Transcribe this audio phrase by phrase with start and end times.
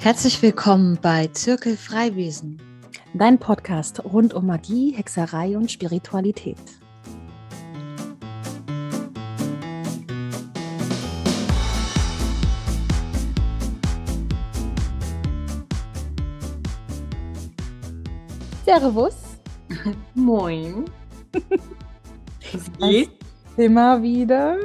[0.00, 2.62] Herzlich willkommen bei Zirkel Freiwesen,
[3.14, 6.56] dein Podcast rund um Magie, Hexerei und Spiritualität.
[18.64, 19.16] Servus.
[20.14, 20.84] Moin.
[22.52, 23.10] Was geht?
[23.56, 24.60] Immer wieder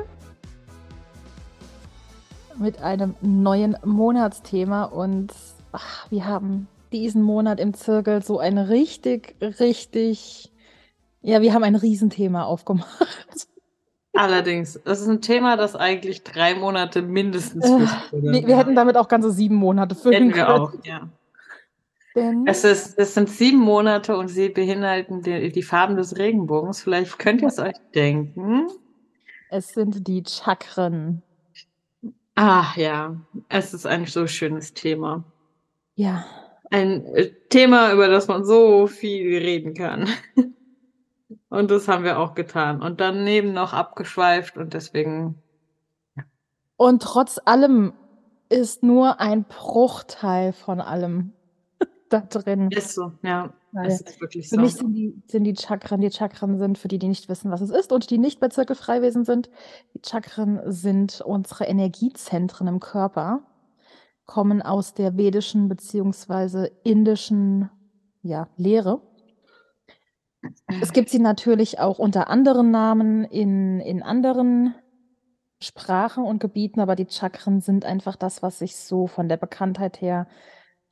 [2.58, 5.32] mit einem neuen Monatsthema und
[5.72, 10.52] ach, wir haben diesen Monat im Zirkel so ein richtig, richtig,
[11.22, 13.48] ja, wir haben ein Riesenthema aufgemacht.
[14.16, 18.96] Allerdings, das ist ein Thema, das eigentlich drei Monate mindestens äh, wir, wir, hätten damit
[18.96, 20.60] auch ganze sieben Monate füllen hätten wir können.
[20.60, 21.10] auch, ja.
[22.16, 26.84] Denn es, ist, es sind sieben Monate und sie beinhalten die, die Farben des Regenbogens.
[26.84, 28.68] Vielleicht könnt ihr es euch denken.
[29.50, 31.24] Es sind die Chakren.
[32.36, 33.16] Ah ja,
[33.50, 35.24] es ist ein so schönes Thema.
[35.96, 36.26] Ja.
[36.72, 40.10] Ein äh, Thema, über das man so viel reden kann.
[41.50, 42.82] Und das haben wir auch getan.
[42.82, 45.40] Und daneben noch abgeschweift und deswegen.
[46.78, 47.94] Und trotz allem
[48.50, 51.34] ist nur ein Bruchteil von allem
[52.10, 52.72] da drin.
[52.72, 53.54] Ist so, ja.
[53.82, 54.62] Es ist wirklich für so.
[54.62, 57.62] mich sind die, sind die Chakren, die Chakren sind, für die, die nicht wissen, was
[57.62, 59.50] es ist und die nicht bei Zirkelfreiwesen sind,
[59.96, 63.42] die Chakren sind unsere Energiezentren im Körper,
[64.26, 66.70] kommen aus der vedischen bzw.
[66.84, 67.70] indischen
[68.22, 69.02] ja, Lehre.
[70.82, 74.76] Es gibt sie natürlich auch unter anderen Namen in, in anderen
[75.62, 80.02] Sprachen und Gebieten, aber die Chakren sind einfach das, was sich so von der Bekanntheit
[80.02, 80.28] her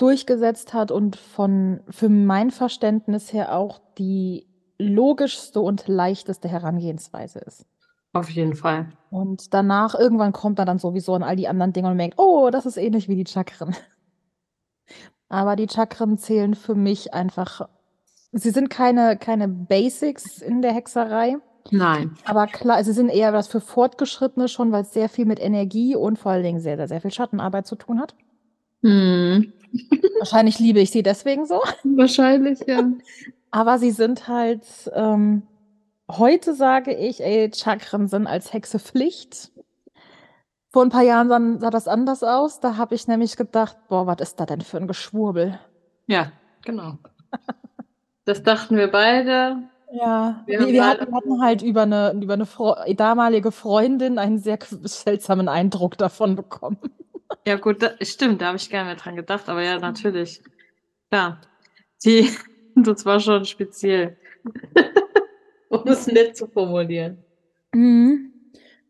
[0.01, 7.65] durchgesetzt hat und von für mein Verständnis her auch die logischste und leichteste Herangehensweise ist.
[8.13, 8.89] Auf jeden Fall.
[9.09, 12.49] Und danach irgendwann kommt er dann sowieso an all die anderen Dinge und merkt, oh,
[12.51, 13.75] das ist ähnlich wie die Chakren.
[15.29, 17.69] Aber die Chakren zählen für mich einfach.
[18.33, 21.37] Sie sind keine, keine Basics in der Hexerei.
[21.69, 22.17] Nein.
[22.25, 25.95] Aber klar, sie sind eher was für Fortgeschrittene schon, weil es sehr viel mit Energie
[25.95, 28.15] und vor allen Dingen sehr, sehr, sehr viel Schattenarbeit zu tun hat.
[28.81, 29.53] Hm.
[30.19, 31.61] Wahrscheinlich liebe ich sie deswegen so.
[31.83, 32.83] Wahrscheinlich, ja.
[33.51, 35.43] Aber sie sind halt, ähm,
[36.09, 39.51] heute sage ich, ey, Chakren sind als Hexe Pflicht.
[40.69, 42.61] Vor ein paar Jahren sah, sah das anders aus.
[42.61, 45.59] Da habe ich nämlich gedacht, boah, was ist da denn für ein Geschwurbel?
[46.07, 46.31] Ja,
[46.63, 46.97] genau.
[48.23, 49.63] Das dachten wir beide.
[49.91, 52.47] Ja, wir, wir hatten, hatten, halt über eine, über eine
[52.95, 56.77] damalige Freundin einen sehr seltsamen Eindruck davon bekommen.
[57.45, 60.41] Ja, gut, da, stimmt, da habe ich gerne mehr dran gedacht, aber ja, natürlich.
[61.11, 61.41] Ja,
[62.03, 62.29] die,
[62.75, 64.17] das war schon speziell.
[65.69, 67.23] um es nett zu formulieren.
[67.73, 68.33] Mhm.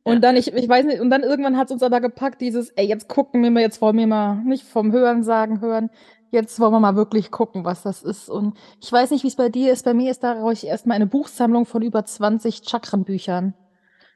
[0.04, 0.20] Und ja.
[0.20, 2.88] dann, ich, ich weiß nicht, und dann irgendwann hat es uns aber gepackt, dieses, ey,
[2.88, 5.92] jetzt gucken wir mal, jetzt wollen wir mal nicht vom Hören sagen hören,
[6.32, 8.30] jetzt wollen wir mal wirklich gucken, was das ist.
[8.30, 9.86] Und ich weiß nicht, wie es bei dir ist.
[9.86, 13.54] Bei mir ist daraus erstmal eine Buchsammlung von über 20 Chakrenbüchern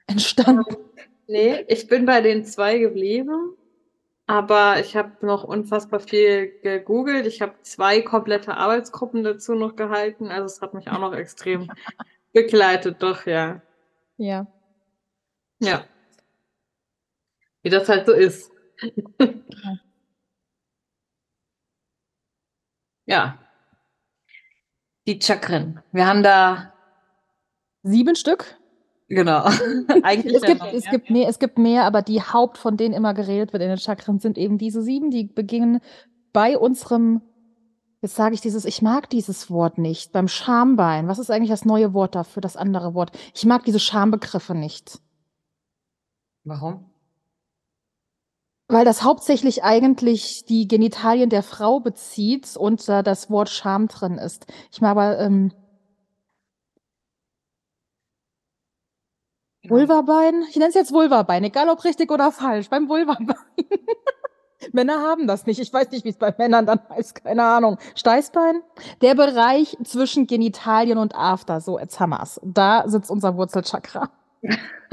[0.08, 0.76] entstanden.
[1.28, 3.54] Nee, ich bin bei den zwei geblieben.
[4.28, 7.28] Aber ich habe noch unfassbar viel gegoogelt.
[7.28, 10.32] Ich habe zwei komplette Arbeitsgruppen dazu noch gehalten.
[10.32, 11.72] Also es hat mich auch noch extrem
[12.34, 13.62] begleitet, doch, ja.
[14.18, 14.48] Ja.
[15.60, 15.86] Ja.
[17.62, 18.52] Wie das halt so ist.
[23.06, 23.40] ja.
[25.08, 25.84] Die Chakren.
[25.92, 26.74] Wir haben da
[27.84, 28.58] sieben Stück.
[29.08, 29.44] Genau.
[30.04, 30.92] Eigentlich es, gibt, noch, es, ja.
[30.92, 33.78] gibt mehr, es gibt mehr, aber die Haupt, von denen immer geredet wird in den
[33.78, 35.80] Chakren, sind eben diese sieben, die beginnen
[36.34, 37.22] bei unserem,
[38.02, 41.08] jetzt sage ich dieses, ich mag dieses Wort nicht, beim Schambein.
[41.08, 43.12] Was ist eigentlich das neue Wort dafür, das andere Wort?
[43.34, 45.00] Ich mag diese Schambegriffe nicht.
[46.44, 46.86] Warum?
[48.68, 54.18] Weil das hauptsächlich eigentlich die Genitalien der Frau bezieht und da das Wort Scham drin
[54.18, 54.48] ist.
[54.72, 55.52] Ich mag aber ähm,
[59.68, 59.80] Genau.
[59.80, 60.44] Vulvabein?
[60.50, 63.36] Ich nenne es jetzt Vulvabein, egal ob richtig oder falsch, beim Vulvabein.
[64.72, 65.60] Männer haben das nicht.
[65.60, 67.78] Ich weiß nicht, wie es bei Männern dann heißt, keine Ahnung.
[67.96, 68.62] Steißbein?
[69.02, 72.40] Der Bereich zwischen Genitalien und After, so jetzt haben wir's.
[72.44, 74.10] Da sitzt unser Wurzelchakra.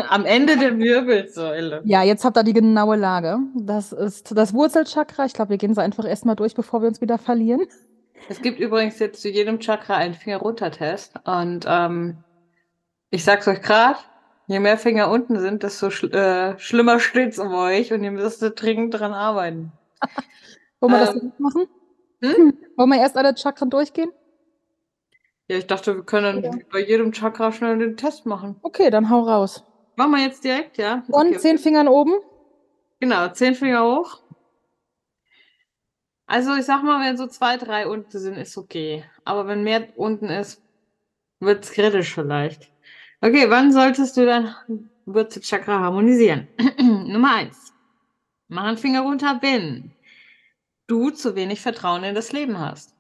[0.09, 1.83] Am Ende der Wirbelsäule.
[1.85, 3.39] Ja, jetzt habt ihr die genaue Lage.
[3.55, 5.27] Das ist das Wurzelchakra.
[5.27, 7.63] Ich glaube, wir gehen es einfach erstmal durch, bevor wir uns wieder verlieren.
[8.29, 11.15] Es gibt übrigens jetzt zu jedem Chakra einen Finger-Runter-Test.
[11.25, 12.19] Und ähm,
[13.11, 13.99] ich sag's euch gerade,
[14.53, 18.43] Je mehr Finger unten sind, desto schl äh, schlimmer steht's um euch und ihr müsst
[18.57, 19.73] dringend dran arbeiten.
[20.81, 21.69] Wollen wir ähm, das jetzt machen?
[22.21, 22.59] Hm?
[22.77, 24.13] Wollen wir erst alle Chakren durchgehen?
[25.49, 26.51] Ja, ich dachte, wir können ja.
[26.71, 28.57] bei jedem Chakra schnell den Test machen.
[28.61, 29.65] Okay, dann hau raus.
[29.97, 31.03] Machen wir jetzt direkt, ja?
[31.09, 31.39] Und okay.
[31.39, 32.13] zehn Fingern oben?
[33.01, 34.21] Genau, zehn Finger hoch.
[36.27, 39.05] Also ich sag mal, wenn so zwei, drei unten sind, ist okay.
[39.25, 40.61] Aber wenn mehr unten ist,
[41.41, 42.72] wird's kritisch vielleicht.
[43.25, 44.53] Okay, wann solltest du dein
[45.07, 46.49] Wurzelchakra harmonisieren?
[46.79, 47.73] Nummer eins.
[48.49, 49.93] Mach einen Finger runter, wenn
[50.89, 52.97] du zu wenig Vertrauen in das Leben hast.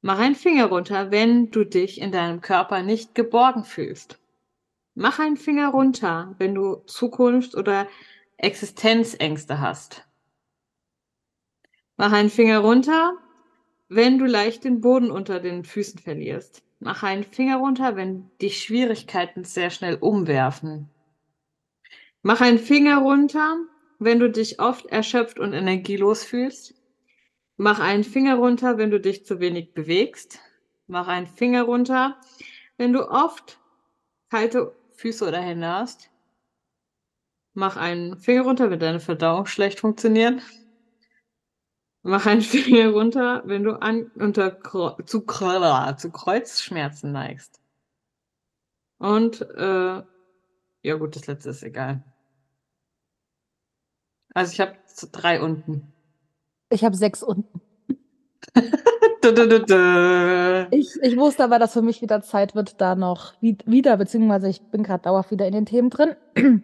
[0.00, 4.18] Mach einen Finger runter, wenn du dich in deinem Körper nicht geborgen fühlst.
[4.94, 7.88] Mach einen Finger runter, wenn du Zukunft oder
[8.38, 10.06] Existenzängste hast.
[11.98, 13.12] Mach einen Finger runter,
[13.90, 16.65] wenn du leicht den Boden unter den Füßen verlierst.
[16.78, 20.90] Mach einen Finger runter, wenn dich Schwierigkeiten sehr schnell umwerfen.
[22.22, 23.56] Mach einen Finger runter,
[23.98, 26.74] wenn du dich oft erschöpft und energielos fühlst.
[27.56, 30.40] Mach einen Finger runter, wenn du dich zu wenig bewegst.
[30.86, 32.20] Mach einen Finger runter,
[32.76, 33.58] wenn du oft
[34.30, 36.10] kalte Füße oder Hände hast.
[37.54, 40.42] Mach einen Finger runter, wenn deine Verdauung schlecht funktioniert.
[42.08, 44.60] Mach einen Finger runter, wenn du an, unter
[45.04, 47.60] zu, zu Kreuzschmerzen neigst.
[48.98, 50.02] Und äh,
[50.82, 52.04] ja gut, das letzte ist egal.
[54.34, 54.76] Also ich habe
[55.10, 55.92] drei unten.
[56.70, 57.60] Ich habe sechs unten.
[60.70, 64.62] ich, ich wusste aber, dass für mich wieder Zeit wird, da noch wieder, beziehungsweise ich
[64.62, 66.14] bin gerade dauerhaft wieder in den Themen drin,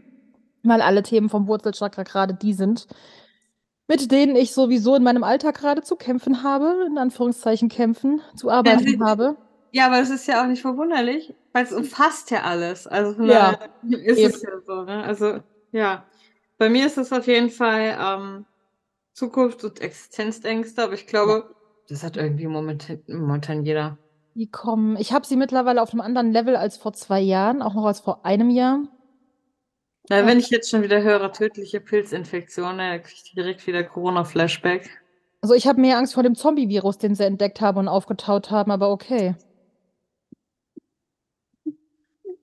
[0.62, 2.86] weil alle Themen vom Wurzelchakra gerade die sind,
[3.92, 8.48] mit denen ich sowieso in meinem Alltag gerade zu kämpfen habe, in Anführungszeichen kämpfen, zu
[8.48, 9.36] arbeiten ja, habe.
[9.70, 12.86] Ja, aber es ist ja auch nicht verwunderlich, weil es umfasst ja alles.
[12.86, 14.30] Also ja, ist eben.
[14.30, 15.04] es ja so, ne?
[15.04, 15.40] Also,
[15.72, 16.06] ja.
[16.56, 18.46] Bei mir ist es auf jeden Fall ähm,
[19.12, 21.54] Zukunft und Existenzängste, aber ich glaube, ja.
[21.88, 23.98] das hat irgendwie momentan, momentan jeder.
[24.34, 24.96] Die kommen.
[24.96, 28.00] Ich habe sie mittlerweile auf einem anderen Level als vor zwei Jahren, auch noch als
[28.00, 28.80] vor einem Jahr.
[30.08, 34.90] Na, wenn ich jetzt schon wieder höre, tödliche Pilzinfektionen, dann kriege ich direkt wieder Corona-Flashback.
[35.40, 38.70] Also ich habe mehr Angst vor dem Zombie-Virus, den sie entdeckt haben und aufgetaut haben,
[38.70, 39.34] aber okay.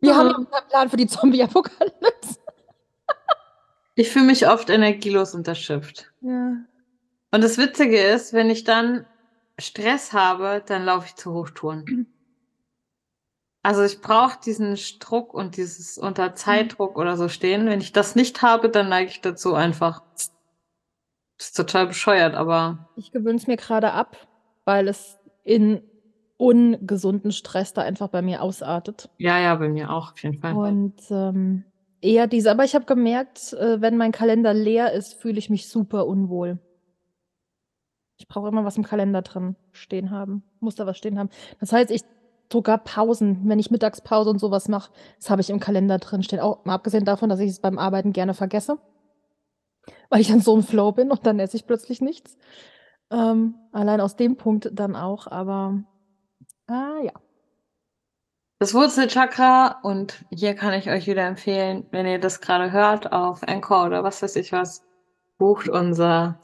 [0.02, 0.16] Wir ja.
[0.16, 2.40] haben einen Plan für die Zombie-Apokalypse.
[3.96, 6.12] ich fühle mich oft energielos und erschöpft.
[6.22, 6.58] Ja.
[7.32, 9.06] Und das Witzige ist, wenn ich dann
[9.60, 12.08] Stress habe, dann laufe ich zu Hochtouren.
[13.62, 17.66] Also ich brauche diesen Druck und dieses unter Zeitdruck oder so stehen.
[17.66, 20.02] Wenn ich das nicht habe, dann neige ich dazu einfach.
[20.14, 20.32] Das
[21.48, 22.90] ist total bescheuert, aber.
[22.96, 24.16] Ich gewöhne es mir gerade ab,
[24.66, 25.82] weil es in
[26.38, 29.10] ungesunden Stress da einfach bei mir ausartet.
[29.18, 30.54] Ja, ja, bei mir auch, auf jeden Fall.
[30.54, 31.66] Und ähm,
[32.00, 35.68] eher diese, aber ich habe gemerkt, äh, wenn mein Kalender leer ist, fühle ich mich
[35.68, 36.60] super unwohl.
[38.18, 40.44] Ich brauche immer was im Kalender drin stehen haben.
[40.62, 41.30] Muss da was stehen haben.
[41.60, 42.04] Das heißt, ich
[42.52, 46.40] sogar Pausen, wenn ich Mittagspause und sowas mache, das habe ich im Kalender drin stehen.
[46.40, 48.78] Auch mal abgesehen davon, dass ich es beim Arbeiten gerne vergesse,
[50.10, 52.38] weil ich dann so im Flow bin und dann esse ich plötzlich nichts.
[53.12, 55.84] Ähm, allein aus dem Punkt dann auch, aber
[56.68, 57.14] ah, ja.
[58.60, 63.42] Das Wurzelchakra und hier kann ich euch wieder empfehlen, wenn ihr das gerade hört auf
[63.44, 64.84] Encore oder was weiß ich was,
[65.38, 66.40] bucht unser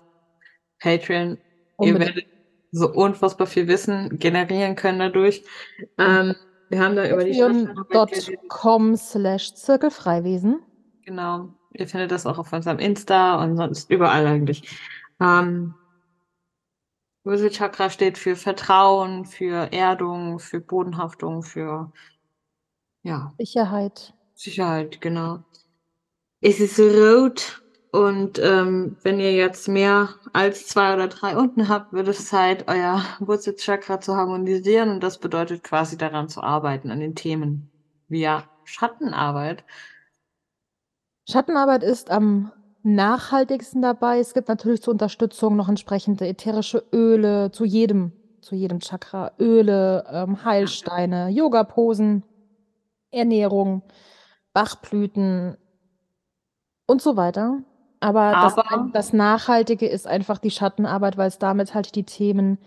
[0.79, 1.37] Patreon.
[1.77, 1.99] Unbedingt.
[1.99, 2.34] Ihr werdet
[2.71, 5.43] so unfassbar viel Wissen generieren können dadurch.
[5.97, 6.35] Ähm,
[6.69, 7.39] wir haben da über die
[7.89, 10.61] Patreon.com slash Zirkelfreiwesen.
[11.05, 11.49] Genau.
[11.73, 14.79] Ihr findet das auch auf unserem Insta und sonst überall eigentlich.
[15.19, 15.75] Ähm,
[17.49, 21.91] Chakra steht für Vertrauen, für Erdung, für Bodenhaftung, für
[23.03, 23.33] ja.
[23.37, 24.13] Sicherheit.
[24.35, 25.43] Sicherheit, genau.
[26.41, 27.63] Es ist rot
[27.95, 32.67] und ähm, wenn ihr jetzt mehr als zwei oder drei unten habt, wird es Zeit,
[32.67, 34.89] euer Wurzelchakra zu harmonisieren.
[34.89, 37.71] Und das bedeutet quasi daran zu arbeiten, an den Themen
[38.09, 39.63] via Schattenarbeit.
[41.29, 42.51] Schattenarbeit ist am
[42.83, 44.19] nachhaltigsten dabei.
[44.19, 48.11] Es gibt natürlich zur Unterstützung noch entsprechende ätherische Öle zu jedem,
[48.41, 49.31] zu jedem Chakra.
[49.39, 52.23] Öle, ähm, Heilsteine, Yoga-Posen,
[53.11, 53.83] Ernährung,
[54.51, 55.55] Bachblüten
[56.87, 57.63] und so weiter.
[57.99, 62.57] Aber, Aber das, das, Nachhaltige ist einfach die Schattenarbeit, weil es damit halt die Themen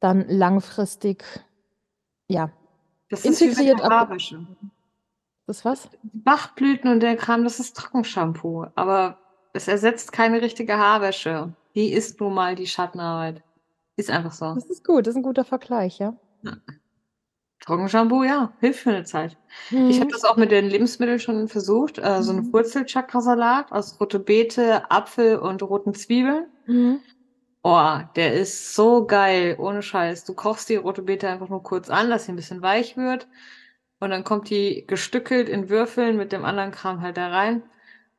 [0.00, 1.24] dann langfristig,
[2.28, 2.50] ja,
[3.08, 3.80] das integriert.
[3.80, 4.46] Ist Haarwäsche.
[5.46, 5.88] Das was?
[6.02, 8.66] Bachblüten und der Kram, das ist Trockenshampoo.
[8.74, 9.18] Aber
[9.52, 11.52] es ersetzt keine richtige Haarwäsche.
[11.74, 13.42] Die ist nun mal die Schattenarbeit.
[13.96, 14.54] Ist einfach so.
[14.54, 16.14] Das ist gut, das ist ein guter Vergleich, ja.
[16.42, 16.56] ja.
[17.60, 19.36] Trockenshampoo, ja, hilft für eine Zeit.
[19.70, 19.90] Mhm.
[19.90, 21.98] Ich habe das auch mit den Lebensmitteln schon versucht.
[21.98, 22.52] Äh, so einen mhm.
[22.52, 26.46] Wurzelchakrasalat aus rote Beete, Apfel und roten Zwiebeln.
[26.66, 27.00] Mhm.
[27.62, 30.24] Oh, der ist so geil, ohne Scheiß.
[30.24, 33.26] Du kochst die rote Beete einfach nur kurz an, dass sie ein bisschen weich wird.
[33.98, 37.62] Und dann kommt die gestückelt in Würfeln mit dem anderen Kram halt da rein.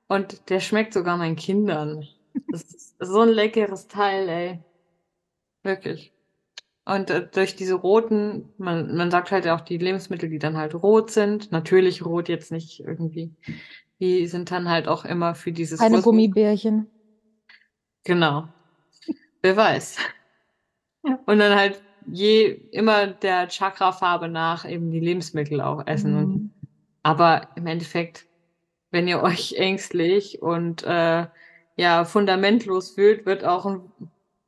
[0.08, 2.06] Und der schmeckt sogar meinen Kindern.
[2.52, 4.60] Das ist so ein leckeres Teil, ey.
[5.64, 6.14] Wirklich.
[6.88, 10.74] Und äh, durch diese roten, man, man sagt halt auch die Lebensmittel, die dann halt
[10.74, 13.36] rot sind, natürlich rot, jetzt nicht irgendwie,
[14.00, 15.80] die sind dann halt auch immer für dieses.
[15.80, 16.88] Keine Gummibärchen.
[18.06, 18.48] Genau.
[19.42, 19.98] Wer weiß.
[21.02, 26.16] Und dann halt je immer der Chakra-Farbe nach eben die Lebensmittel auch essen.
[26.16, 26.52] Mhm.
[27.04, 28.28] Aber im Endeffekt,
[28.92, 31.28] wenn ihr euch ängstlich und äh,
[31.76, 33.82] ja fundamentlos fühlt, wird auch ein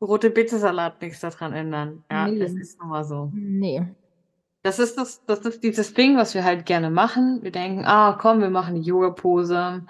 [0.01, 2.03] rote Betesalat nichts daran ändern.
[2.12, 2.41] Ja, nee.
[2.41, 3.32] es ist nun mal so.
[3.34, 3.86] Nee.
[4.62, 7.39] Das ist das, das ist dieses Ding, was wir halt gerne machen.
[7.44, 9.86] Wir denken, ah, komm, wir machen die Yoga-Pose,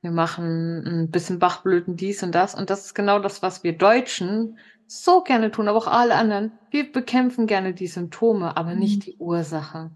[0.00, 2.54] wir machen ein bisschen Bachblüten, dies und das.
[2.54, 6.52] Und das ist genau das, was wir Deutschen so gerne tun, aber auch alle anderen.
[6.70, 8.78] Wir bekämpfen gerne die Symptome, aber mhm.
[8.80, 9.90] nicht die Ursache.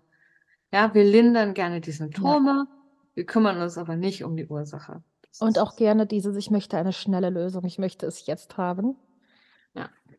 [0.72, 2.76] Ja, wir lindern gerne die Symptome, ja.
[3.14, 5.02] wir kümmern uns aber nicht um die Ursache.
[5.28, 8.96] Das und auch gerne dieses, ich möchte eine schnelle Lösung, ich möchte es jetzt haben.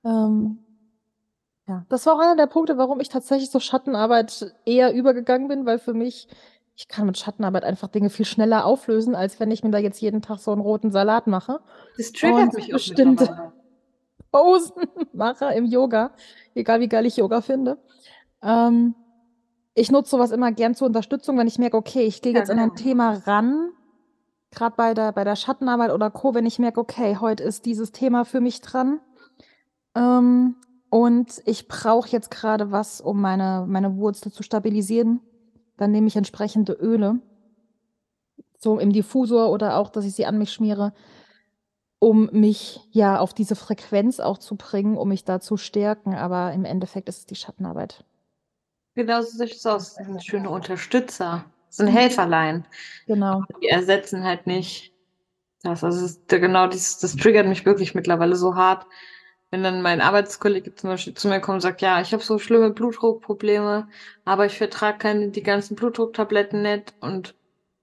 [0.04, 0.26] Ja.
[0.26, 0.60] Ähm,
[1.68, 5.66] ja, das war auch einer der Punkte, warum ich tatsächlich so Schattenarbeit eher übergegangen bin,
[5.66, 6.28] weil für mich,
[6.76, 10.02] ich kann mit Schattenarbeit einfach Dinge viel schneller auflösen, als wenn ich mir da jetzt
[10.02, 11.62] jeden Tag so einen roten Salat mache.
[11.98, 13.54] Das triggert mich auch bestimmte
[14.32, 16.12] Posen mache im Yoga,
[16.54, 17.78] egal wie geil ich Yoga finde.
[18.42, 18.96] Ähm,
[19.74, 22.56] ich nutze sowas immer gern zur Unterstützung, wenn ich merke, okay, ich gehe jetzt ja,
[22.56, 22.66] genau.
[22.66, 22.90] an ein genau.
[22.90, 23.70] Thema ran,
[24.52, 27.94] gerade bei der, bei der Schattenarbeit oder Co., wenn ich merke, okay, heute ist dieses
[27.94, 29.00] Thema für mich dran
[29.96, 30.56] ähm,
[30.90, 35.22] und ich brauche jetzt gerade was, um meine, meine Wurzel zu stabilisieren,
[35.78, 37.20] dann nehme ich entsprechende Öle,
[38.58, 40.94] so im Diffusor oder auch, dass ich sie an mich schmiere,
[42.00, 46.16] um mich ja auf diese Frequenz auch zu bringen, um mich da zu stärken.
[46.16, 48.04] Aber im Endeffekt ist es die Schattenarbeit.
[48.96, 49.96] Genau so sieht es aus.
[49.96, 51.46] Das sind schöne Unterstützer.
[51.68, 52.66] Das sind Helferlein.
[53.08, 53.44] Genau.
[53.62, 54.94] Die ersetzen halt nicht
[55.64, 55.84] das.
[55.84, 58.86] Also ist, genau das, das triggert mich wirklich mittlerweile so hart.
[59.54, 62.40] Wenn dann mein Arbeitskollege zum Beispiel zu mir kommt und sagt, ja, ich habe so
[62.40, 63.88] schlimme Blutdruckprobleme,
[64.26, 66.96] aber ich vertrage keine die ganzen Blutdrucktabletten nicht.
[67.02, 67.36] Und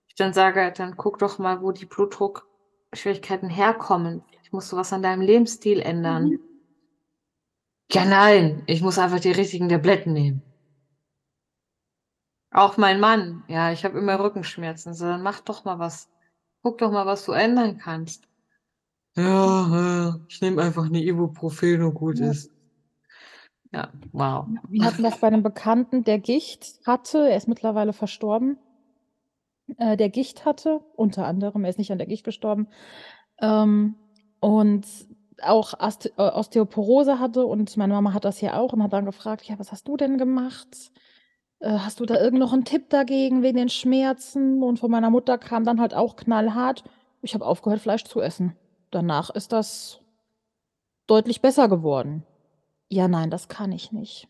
[0.09, 2.49] ich dann sage, dann guck doch mal, wo die Blutdruck
[2.93, 4.25] Schwierigkeiten herkommen.
[4.43, 6.31] Ich muss sowas an deinem Lebensstil ändern.
[6.31, 6.41] Mhm.
[7.93, 10.43] Ja, nein, ich muss einfach die richtigen Tabletten nehmen.
[12.51, 14.93] Auch mein Mann, ja, ich habe immer Rückenschmerzen.
[14.93, 16.11] So, dann mach doch mal was.
[16.65, 18.27] Guck doch mal, was du ändern kannst.
[19.23, 22.31] Ja, ich nehme einfach eine Ibuprofen und gut ja.
[22.31, 22.51] ist.
[23.73, 24.47] Ja, wow.
[24.69, 27.29] Wir hatten das bei einem Bekannten, der Gicht hatte.
[27.31, 28.59] Er ist mittlerweile verstorben
[29.79, 32.69] äh, der Gicht hatte, unter anderem, er ist nicht an der Gicht gestorben,
[33.41, 33.97] ähm,
[34.41, 34.87] und
[35.43, 39.45] auch äh, Osteoporose hatte und meine Mama hat das ja auch und hat dann gefragt,
[39.45, 40.93] ja, was hast du denn gemacht?
[41.61, 44.63] Äh, hast du da irgend noch einen Tipp dagegen wegen den Schmerzen?
[44.63, 46.85] Und von meiner Mutter kam dann halt auch knallhart,
[47.23, 48.57] ich habe aufgehört, Fleisch zu essen.
[48.91, 50.01] Danach ist das
[51.07, 52.25] deutlich besser geworden.
[52.89, 54.29] Ja, nein, das kann ich nicht.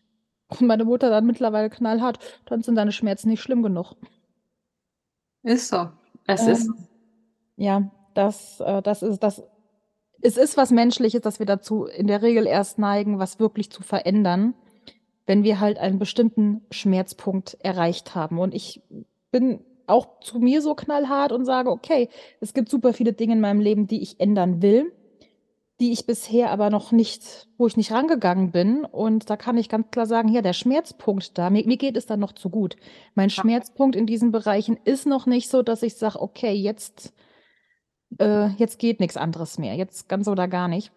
[0.49, 3.95] Und meine Mutter dann mittlerweile knallhart, dann sind deine Schmerzen nicht schlimm genug.
[5.43, 5.89] Ist so.
[6.27, 6.87] Es ist Ähm,
[7.55, 9.43] ja, das äh, das ist das
[10.21, 13.81] es ist was Menschliches, dass wir dazu in der Regel erst neigen, was wirklich zu
[13.81, 14.53] verändern,
[15.25, 18.37] wenn wir halt einen bestimmten Schmerzpunkt erreicht haben.
[18.37, 18.83] Und ich
[19.31, 23.41] bin auch zu mir so knallhart und sage: „Okay, es gibt super viele Dinge in
[23.41, 24.91] meinem Leben, die ich ändern will
[25.81, 28.85] die ich bisher aber noch nicht wo ich nicht rangegangen bin.
[28.85, 32.05] Und da kann ich ganz klar sagen, ja, der Schmerzpunkt da mir mir geht es
[32.05, 32.75] dann noch zu gut.
[33.15, 37.13] Mein Schmerzpunkt in diesen Bereichen ist noch nicht so, dass ich sage: „Okay, jetzt
[38.19, 39.73] äh, jetzt geht nichts anderes mehr.
[39.73, 40.91] Jetzt ganz oder gar nicht.“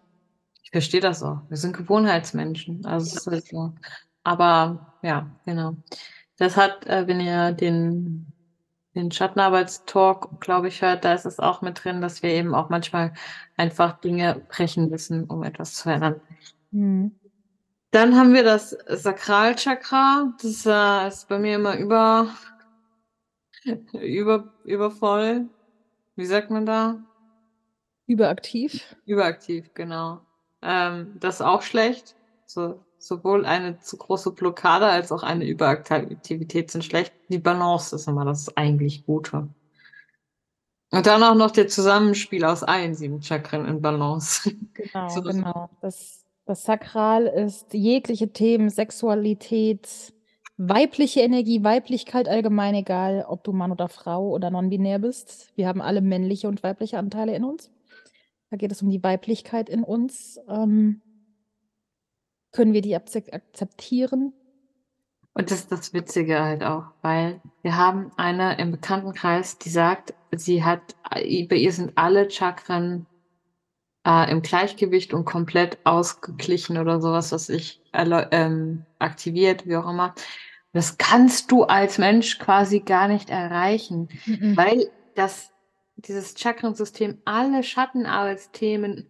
[0.61, 1.39] Ich verstehe das auch.
[1.49, 2.85] Wir sind Gewohnheitsmenschen.
[2.85, 3.73] Also, halt so.
[4.23, 5.77] Aber ja, genau.
[6.37, 8.27] Das hat, äh, wenn ihr den
[8.95, 12.69] den Schattenarbeitstalk, glaube ich, hört, da ist es auch mit drin, dass wir eben auch
[12.69, 13.13] manchmal
[13.57, 16.21] einfach Dinge brechen müssen, um etwas zu verändern.
[16.71, 17.19] Mhm.
[17.91, 20.33] Dann haben wir das Sakralchakra.
[20.41, 22.29] Das äh, ist bei mir immer über,
[23.93, 25.47] über, übervoll.
[26.15, 27.03] Wie sagt man da?
[28.07, 28.95] Überaktiv.
[29.05, 30.21] Überaktiv, genau.
[30.61, 32.15] Ähm, das ist auch schlecht.
[32.45, 37.13] So, sowohl eine zu große Blockade als auch eine Überaktivität sind schlecht.
[37.29, 39.47] Die Balance ist immer das eigentlich Gute.
[40.91, 44.51] Und dann auch noch der Zusammenspiel aus allen sieben Chakren in Balance.
[44.73, 45.69] Genau, so, genau.
[45.81, 50.13] Das, das Sakral ist jegliche Themen, Sexualität,
[50.57, 55.51] weibliche Energie, Weiblichkeit allgemein, egal ob du Mann oder Frau oder non-binär bist.
[55.55, 57.71] Wir haben alle männliche und weibliche Anteile in uns.
[58.49, 60.39] Da geht es um die Weiblichkeit in uns.
[60.49, 61.01] Ähm,
[62.55, 64.33] können wir die akzeptieren?
[65.33, 70.13] Und das ist das Witzige halt auch, weil wir haben eine im Bekanntenkreis, die sagt,
[70.31, 73.05] sie hat, bei ihr sind alle Chakren
[74.07, 80.15] äh, im Gleichgewicht und komplett ausgeglichen oder sowas, was ich ähm, aktiviert, wie auch immer.
[80.71, 84.55] Das kannst du als Mensch quasi gar nicht erreichen, mhm.
[84.55, 85.51] weil das,
[85.97, 89.09] dieses Chakrensystem alle Schattenarbeitsthemen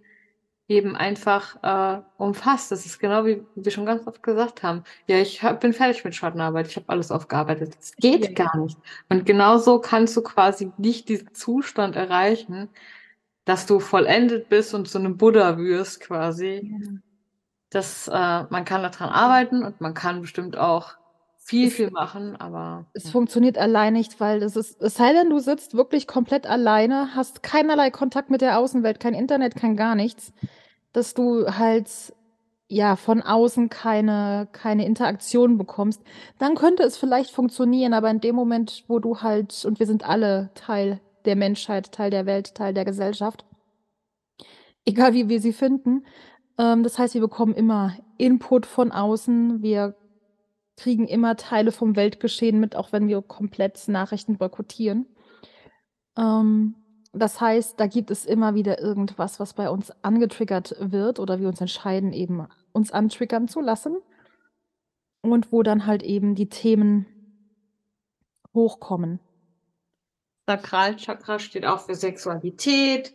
[0.68, 2.72] eben einfach äh, umfasst.
[2.72, 4.84] Das ist genau wie wir schon ganz oft gesagt haben.
[5.08, 7.76] Ja, ich hab, bin fertig mit Schattenarbeit, ich habe alles aufgearbeitet.
[7.80, 8.78] Das geht ja, gar nicht.
[9.10, 12.70] Und genauso kannst du quasi nicht diesen Zustand erreichen,
[13.46, 16.62] dass du vollendet bist und zu einem Buddha wirst quasi.
[16.64, 16.92] Ja.
[17.70, 18.12] Das, äh,
[18.50, 20.96] man kann daran arbeiten und man kann bestimmt auch
[21.46, 22.88] viel, viel machen, aber.
[22.94, 23.12] Es ja.
[23.12, 27.44] funktioniert allein nicht, weil es ist, es sei denn, du sitzt wirklich komplett alleine, hast
[27.44, 30.34] keinerlei Kontakt mit der Außenwelt, kein Internet, kein gar nichts,
[30.92, 31.88] dass du halt
[32.68, 36.02] ja von außen keine, keine Interaktion bekommst,
[36.40, 40.04] dann könnte es vielleicht funktionieren, aber in dem Moment, wo du halt, und wir sind
[40.04, 43.46] alle Teil der Menschheit, Teil der Welt, Teil der Gesellschaft,
[44.84, 46.06] egal wie wir sie finden,
[46.58, 49.96] ähm, das heißt, wir bekommen immer Input von außen, wir
[50.78, 55.08] kriegen immer Teile vom Weltgeschehen mit, auch wenn wir komplett Nachrichten boykottieren.
[56.18, 56.76] Ähm,
[57.14, 61.48] das heißt, da gibt es immer wieder irgendwas, was bei uns angetriggert wird oder wir
[61.48, 63.98] uns entscheiden, eben uns antriggern zu lassen.
[65.22, 67.08] Und wo dann halt eben die Themen
[68.54, 69.20] hochkommen.
[70.48, 73.14] Sakralchakra steht auch für Sexualität,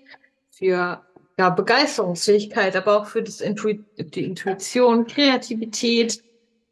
[0.50, 1.05] für
[1.38, 6.23] ja, Begeisterungsfähigkeit, aber auch für das Intu die Intuition, Kreativität,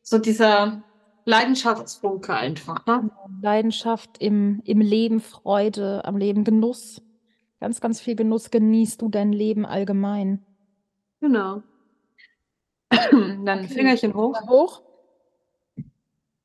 [0.08, 0.82] so dieser
[1.26, 2.86] Leidenschaftsfunke einfach.
[2.86, 3.10] Ne?
[3.42, 7.02] Leidenschaft im, im Leben, Freude am Leben, Genuss.
[7.60, 10.46] Ganz, ganz viel Genuss genießt du dein Leben allgemein.
[11.20, 11.62] Genau.
[12.90, 13.68] Dann.
[13.68, 14.40] Fingerchen hoch.
[14.48, 14.82] Hoch.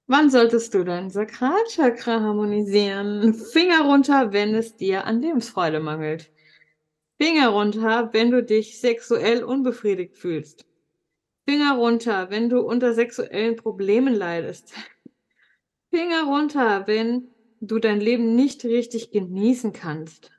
[0.08, 3.34] Wann solltest du dein Sakralchakra harmonisieren?
[3.34, 6.30] Finger runter, wenn es dir an Lebensfreude mangelt.
[7.18, 10.66] Finger runter, wenn du dich sexuell unbefriedigt fühlst.
[11.46, 14.74] Finger runter, wenn du unter sexuellen Problemen leidest.
[15.90, 17.30] Finger runter, wenn
[17.60, 20.32] du dein Leben nicht richtig genießen kannst.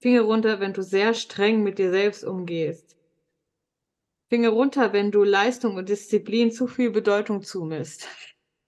[0.00, 2.96] Finger runter, wenn du sehr streng mit dir selbst umgehst.
[4.28, 8.08] Finger runter, wenn du Leistung und Disziplin zu viel Bedeutung zumisst.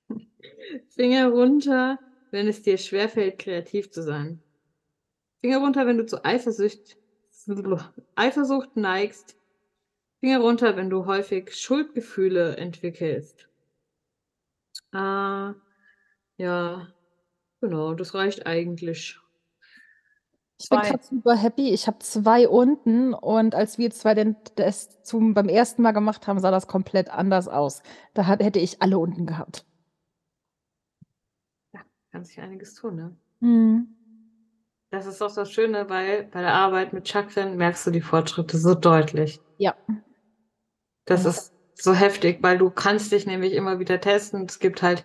[0.88, 1.98] Finger runter,
[2.30, 4.42] wenn es dir schwerfällt, kreativ zu sein.
[5.40, 6.98] Finger runter, wenn du zu Eifersucht,
[8.14, 9.39] Eifersucht neigst
[10.20, 13.48] Finger runter, wenn du häufig Schuldgefühle entwickelst.
[14.92, 15.54] Ah,
[16.36, 16.88] ja,
[17.60, 19.18] genau, das reicht eigentlich.
[20.62, 21.70] Ich bin gerade super happy.
[21.70, 26.26] Ich habe zwei unten und als wir zwei den, das zum, beim ersten Mal gemacht
[26.26, 27.82] haben, sah das komplett anders aus.
[28.12, 29.64] Da hat, hätte ich alle unten gehabt.
[31.72, 31.80] Ja,
[32.12, 33.16] kann sich einiges tun, ne?
[33.40, 33.96] Mhm.
[34.90, 38.58] Das ist auch das Schöne, weil bei der Arbeit mit Chakren merkst du die Fortschritte
[38.58, 39.40] so deutlich.
[39.56, 39.74] Ja.
[41.10, 44.46] Das ist so heftig, weil du kannst dich nämlich immer wieder testen.
[44.48, 45.04] Es gibt halt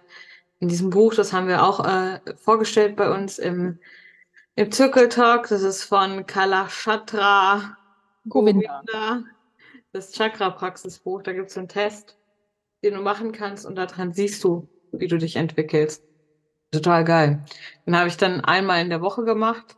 [0.60, 3.80] in diesem Buch, das haben wir auch äh, vorgestellt bei uns im,
[4.56, 7.76] im Zirkeltalk, das ist von Kalachatra
[8.30, 9.24] Govinda, Govinda
[9.94, 11.24] das Chakra-Praxisbuch.
[11.24, 12.20] Da gibt es einen Test,
[12.84, 16.04] den du machen kannst und daran siehst du, wie du dich entwickelst.
[16.72, 17.44] Total geil.
[17.88, 19.76] Den habe ich dann einmal in der Woche gemacht,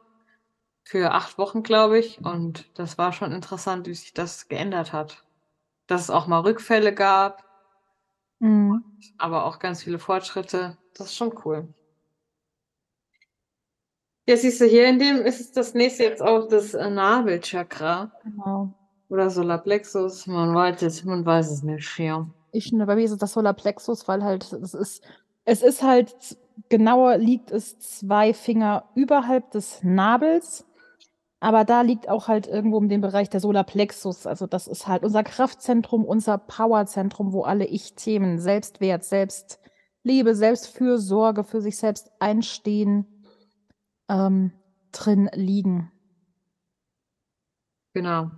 [0.84, 2.20] für acht Wochen, glaube ich.
[2.20, 5.24] Und das war schon interessant, wie sich das geändert hat
[5.88, 7.43] dass es auch mal Rückfälle gab,
[8.39, 8.84] mhm.
[9.17, 10.78] aber auch ganz viele Fortschritte.
[10.93, 11.67] Das ist schon cool.
[14.30, 18.12] Ja, siehst du, hier in dem ist es das nächste jetzt auch das äh, Nabelchakra.
[18.23, 18.73] Genau.
[19.10, 22.28] Oder Solarplexus, man weiß es, man weiß es nicht, ja.
[22.52, 25.04] Ich, bei mir ist es das Solarplexus, weil halt, es ist,
[25.45, 30.65] es ist halt, genauer liegt es zwei Finger überhalb des Nabels
[31.39, 34.26] aber da liegt auch halt irgendwo um den Bereich der Solarplexus.
[34.26, 41.62] Also das ist halt unser Kraftzentrum, unser Powerzentrum, wo alle Ich-Themen, Selbstwert, Selbstliebe, Selbstfürsorge, für
[41.62, 43.06] sich selbst einstehen,
[44.10, 44.52] ähm,
[44.91, 45.91] drin liegen.
[47.93, 48.32] Genau.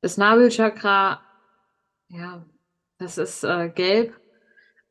[0.00, 1.20] Das Nabelchakra,
[2.08, 2.44] ja,
[2.98, 4.20] das ist äh, gelb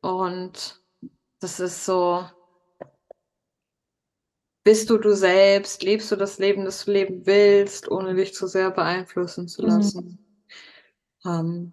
[0.00, 0.80] und
[1.38, 2.24] das ist so
[4.64, 5.82] bist du du selbst?
[5.82, 9.68] Lebst du das Leben, das du leben willst, ohne dich zu sehr beeinflussen zu mhm.
[9.68, 10.18] lassen?
[11.24, 11.30] Mhm.
[11.30, 11.72] Ähm,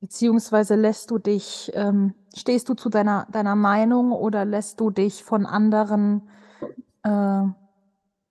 [0.00, 5.24] Beziehungsweise lässt du dich, ähm, stehst du zu deiner, deiner Meinung oder lässt du dich
[5.24, 6.28] von anderen
[7.02, 7.42] äh,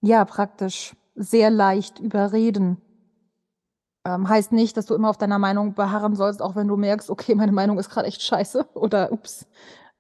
[0.01, 2.81] ja praktisch sehr leicht überreden?
[4.05, 7.09] Ähm, heißt nicht, dass du immer auf deiner Meinung beharren sollst, auch wenn du merkst,
[7.09, 9.47] okay, meine Meinung ist gerade echt scheiße oder ups,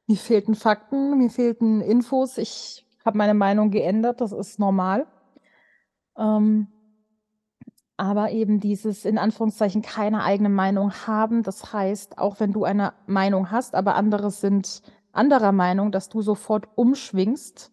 [0.05, 5.05] mir fehlten Fakten, mir fehlten Infos, ich habe meine Meinung geändert, das ist normal.
[6.17, 6.67] Ähm,
[7.97, 11.43] aber eben dieses in Anführungszeichen keine eigene Meinung haben.
[11.43, 14.81] Das heißt, auch wenn du eine Meinung hast, aber andere sind
[15.13, 17.71] anderer Meinung, dass du sofort umschwingst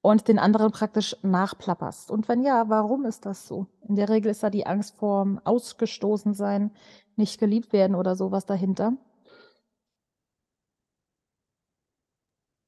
[0.00, 2.10] und den anderen praktisch nachplapperst.
[2.10, 3.68] Und wenn ja, warum ist das so?
[3.88, 6.72] In der Regel ist da die Angst vorm Ausgestoßensein,
[7.14, 8.94] nicht geliebt werden oder sowas dahinter.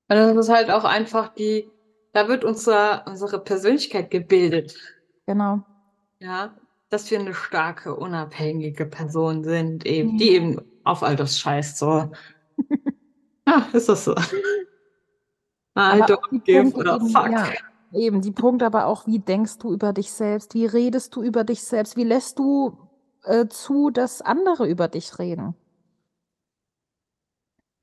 [0.07, 1.69] Das ist halt auch einfach die,
[2.14, 4.74] da wird unsere, unsere Persönlichkeit gebildet.
[5.27, 5.64] Genau.
[6.20, 6.55] Ja,
[6.88, 12.11] dass wir eine starke, unabhängige Person sind, eben, die eben auf all das scheißt, so.
[13.46, 14.14] ja, ist das so.
[15.77, 17.33] I don't give a fuck.
[17.33, 17.48] Ja,
[17.92, 20.55] eben, die Punkte aber auch, wie denkst du über dich selbst?
[20.55, 21.96] Wie redest du über dich selbst?
[21.96, 22.79] Wie lässt du
[23.24, 25.57] äh, zu, dass andere über dich reden?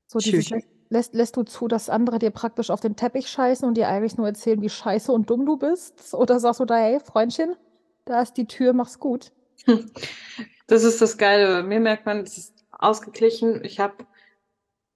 [0.07, 0.51] So dieses,
[0.91, 4.17] lässt, lässt du zu, dass andere dir praktisch auf den Teppich scheißen und dir eigentlich
[4.17, 6.13] nur erzählen, wie scheiße und dumm du bist?
[6.13, 7.56] Oder sagst du da, hey, Freundchen,
[8.06, 9.32] da ist die Tür, mach's gut.
[10.67, 11.63] Das ist das Geile.
[11.63, 13.62] Mir merkt man, es ist ausgeglichen.
[13.65, 14.06] Ich habe,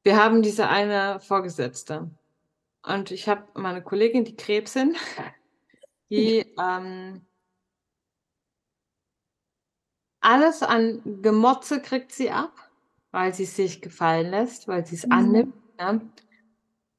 [0.03, 2.09] wir haben diese eine Vorgesetzte.
[2.81, 4.95] Und ich habe meine Kollegin, die Krebsin,
[6.09, 7.25] die ähm,
[10.21, 12.53] alles an Gemotze kriegt sie ab,
[13.11, 15.11] weil sie es sich gefallen lässt, weil sie es mhm.
[15.11, 15.64] annimmt.
[15.79, 16.01] Ja?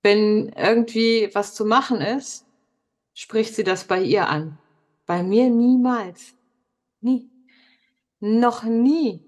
[0.03, 2.47] Wenn irgendwie was zu machen ist,
[3.15, 4.59] spricht sie das bei ihr an.
[5.07, 6.35] Bei mir niemals.
[7.01, 7.31] Nie.
[8.21, 9.25] Noch nie.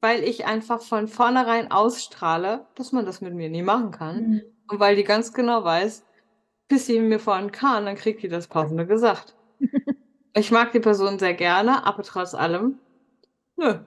[0.00, 4.28] Weil ich einfach von vornherein ausstrahle, dass man das mit mir nie machen kann.
[4.28, 4.42] Mhm.
[4.68, 6.04] Und weil die ganz genau weiß,
[6.68, 9.36] bis sie mir vor einen kann, dann kriegt die das Passende gesagt.
[10.34, 12.78] ich mag die Person sehr gerne, aber trotz allem,
[13.56, 13.80] nö,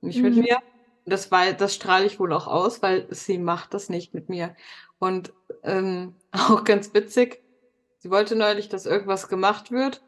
[0.00, 0.22] nicht mhm.
[0.22, 0.58] mit mir.
[1.06, 4.54] Das, war, das strahle ich wohl auch aus, weil sie macht das nicht mit mir.
[4.98, 5.32] Und
[5.62, 7.42] ähm, auch ganz witzig,
[7.98, 10.02] sie wollte neulich, dass irgendwas gemacht wird.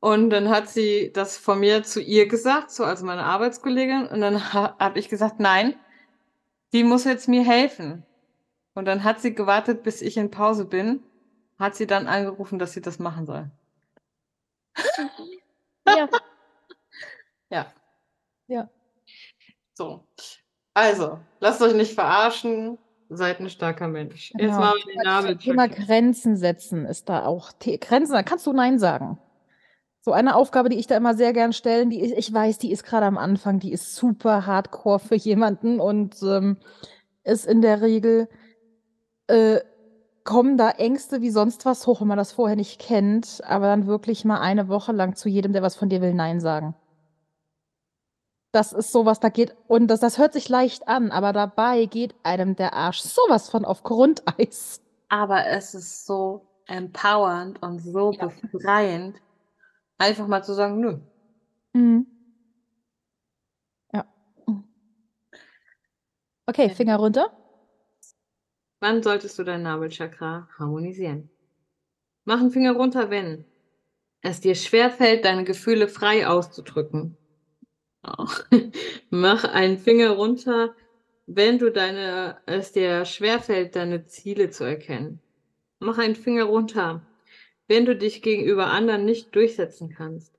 [0.00, 4.06] Und dann hat sie das von mir zu ihr gesagt, so als meine Arbeitskollegin.
[4.06, 5.74] Und dann ha habe ich gesagt, nein,
[6.72, 8.04] die muss jetzt mir helfen.
[8.74, 11.02] Und dann hat sie gewartet, bis ich in Pause bin,
[11.58, 13.50] hat sie dann angerufen, dass sie das machen soll.
[15.86, 16.08] Ja.
[17.50, 17.72] ja.
[18.46, 18.70] Ja.
[19.78, 20.00] So.
[20.74, 22.78] Also, lasst euch nicht verarschen.
[23.10, 24.32] Seid ein starker Mensch.
[24.36, 24.42] Genau.
[24.44, 25.38] Jetzt mal den Namen.
[25.38, 27.52] Thema Grenzen setzen ist da auch.
[27.60, 29.18] Grenzen, da kannst du Nein sagen.
[30.00, 32.72] So eine Aufgabe, die ich da immer sehr gern stellen, die ich, ich weiß, die
[32.72, 36.56] ist gerade am Anfang, die ist super hardcore für jemanden und ähm,
[37.22, 38.28] ist in der Regel
[39.28, 39.60] äh,
[40.24, 43.86] kommen da Ängste wie sonst was hoch, wenn man das vorher nicht kennt, aber dann
[43.86, 46.74] wirklich mal eine Woche lang zu jedem, der was von dir will, Nein sagen.
[48.58, 52.16] Das ist sowas, da geht, und das, das hört sich leicht an, aber dabei geht
[52.24, 54.82] einem der Arsch sowas von auf Grundeis.
[55.08, 58.32] Aber es ist so empowernd und so ja.
[58.50, 59.22] befreiend,
[59.96, 60.98] einfach mal zu sagen, nö.
[61.72, 62.08] Mhm.
[63.92, 64.04] Ja.
[66.46, 67.30] Okay, Finger runter.
[68.80, 71.30] Wann solltest du dein Nabelchakra harmonisieren?
[72.24, 73.44] Mach einen Finger runter, wenn
[74.20, 77.17] es dir schwerfällt, deine Gefühle frei auszudrücken.
[78.16, 78.26] Oh.
[79.10, 80.74] Mach einen Finger runter,
[81.26, 85.20] wenn du deine, es dir schwerfällt, deine Ziele zu erkennen.
[85.78, 87.02] Mach einen Finger runter,
[87.66, 90.34] wenn du dich gegenüber anderen nicht durchsetzen kannst.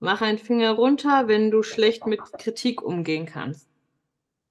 [0.00, 3.68] Mach einen Finger runter, wenn du schlecht mit Kritik umgehen kannst.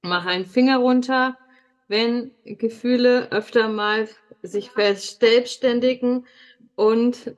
[0.02, 1.38] Mach einen Finger runter,
[1.88, 4.08] wenn Gefühle öfter mal
[4.43, 6.26] sich verselbstständigen
[6.76, 7.36] und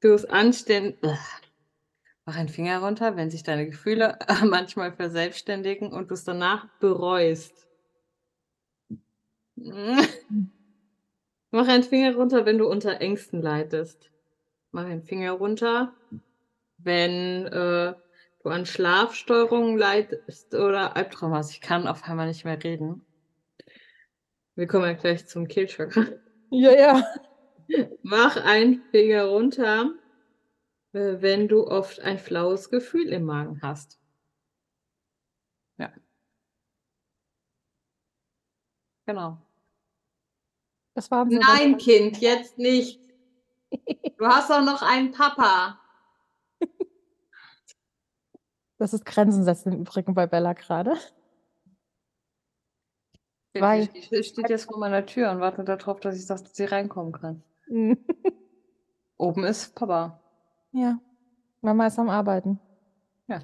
[0.00, 1.18] du es anständig.
[2.28, 7.68] Mach einen Finger runter, wenn sich deine Gefühle manchmal verselbstständigen und du es danach bereust.
[11.52, 14.10] Mach einen Finger runter, wenn du unter Ängsten leidest.
[14.72, 15.94] Mach einen Finger runter,
[16.78, 17.94] wenn äh,
[18.42, 21.52] du an Schlafsteuerungen leidest oder Albtraum hast.
[21.52, 23.06] Ich kann auf einmal nicht mehr reden.
[24.56, 26.06] Wir kommen ja gleich zum Kehlchakra.
[26.50, 27.04] Ja, ja.
[28.02, 29.92] Mach einen Finger runter,
[30.96, 34.00] wenn du oft ein flaues Gefühl im Magen hast.
[35.78, 35.92] Ja.
[39.06, 39.38] Genau.
[40.94, 43.00] Das war Nein, Kind, jetzt nicht.
[44.16, 45.78] Du hast doch noch einen Papa.
[48.78, 50.96] Das ist Grenzen setzen im Übrigen bei Bella gerade.
[53.54, 56.64] Weil die steht jetzt vor meiner Tür und wartet darauf, dass ich sage, dass sie
[56.64, 57.42] reinkommen kann.
[59.16, 60.20] Oben ist Papa.
[60.76, 60.98] Ja.
[61.62, 62.60] Mama ist am Arbeiten.
[63.28, 63.40] Ja.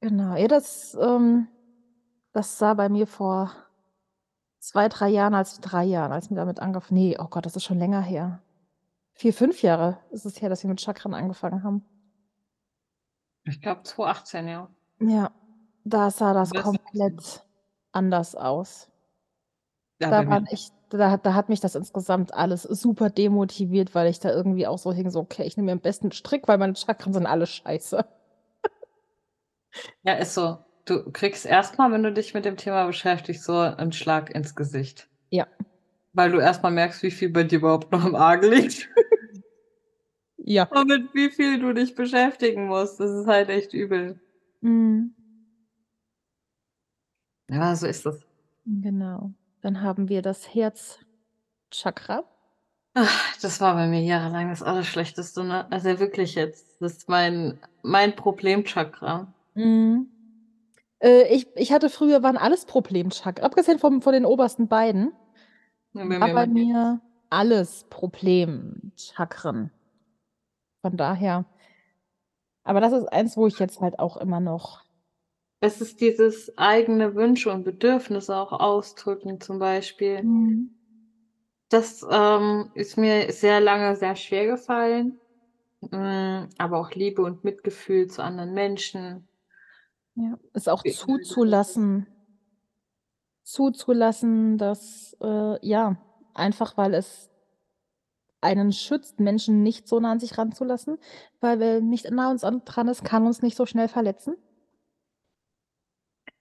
[0.00, 0.34] Genau.
[0.36, 1.48] Ja, das, ähm,
[2.32, 3.52] das sah bei mir vor
[4.60, 6.98] zwei, drei Jahren, als drei Jahren, als mir damit angefangen.
[7.00, 8.42] Nee, oh Gott, das ist schon länger her.
[9.12, 11.84] Vier, fünf Jahre ist es her, dass wir mit Chakren angefangen haben.
[13.44, 14.70] Ich glaube 2018, ja.
[15.00, 15.30] Ja,
[15.84, 17.44] da sah das Das- komplett
[17.92, 18.88] anders aus.
[20.00, 24.08] Ja, Da, waren echt, da, hat- da hat mich das insgesamt alles super demotiviert, weil
[24.10, 26.48] ich da irgendwie auch so hing, so, okay, ich nehme mir am besten einen Strick,
[26.48, 28.04] weil meine Chakren sind alle scheiße.
[30.02, 30.58] ja, ist so.
[30.84, 35.08] Du kriegst erstmal, wenn du dich mit dem Thema beschäftigst, so einen Schlag ins Gesicht.
[35.30, 35.46] Ja.
[36.14, 38.88] Weil du erstmal merkst, wie viel bei dir überhaupt noch im Argen liegt.
[40.40, 40.64] Ja.
[40.68, 42.98] Und mit wie viel du dich beschäftigen musst.
[43.00, 44.18] Das ist halt echt übel.
[44.62, 45.14] Mhm.
[47.50, 48.20] Ja, so ist das.
[48.64, 49.32] Genau.
[49.68, 52.24] Dann haben wir das Herzchakra.
[52.94, 55.70] Ach, das war bei mir jahrelang das Allerschlechteste, ne?
[55.70, 56.80] Also wirklich jetzt.
[56.80, 59.30] Das ist mein, mein Problemchakra.
[59.52, 60.08] Mhm.
[61.00, 63.44] Äh, ich, ich hatte früher, waren alles Problemchakra.
[63.44, 65.12] Abgesehen vom, von den obersten beiden,
[65.92, 69.70] Ja, bei war mir bei mir alles Problemchakren.
[70.80, 71.44] Von daher.
[72.64, 74.87] Aber das ist eins, wo ich jetzt halt auch immer noch.
[75.60, 80.22] Es ist dieses eigene Wünsche und Bedürfnisse auch ausdrücken, zum Beispiel.
[80.22, 80.74] Mhm.
[81.68, 85.20] Das ähm, ist mir sehr lange sehr schwer gefallen.
[85.80, 89.28] Mm, Aber auch Liebe und Mitgefühl zu anderen Menschen.
[90.14, 92.06] Ja, es auch zuzulassen.
[93.42, 95.96] Zuzulassen, dass, äh, ja,
[96.34, 97.30] einfach weil es
[98.40, 100.98] einen schützt, Menschen nicht so nah an sich ranzulassen,
[101.40, 104.36] weil wer nicht nah uns an, dran ist, kann uns nicht so schnell verletzen.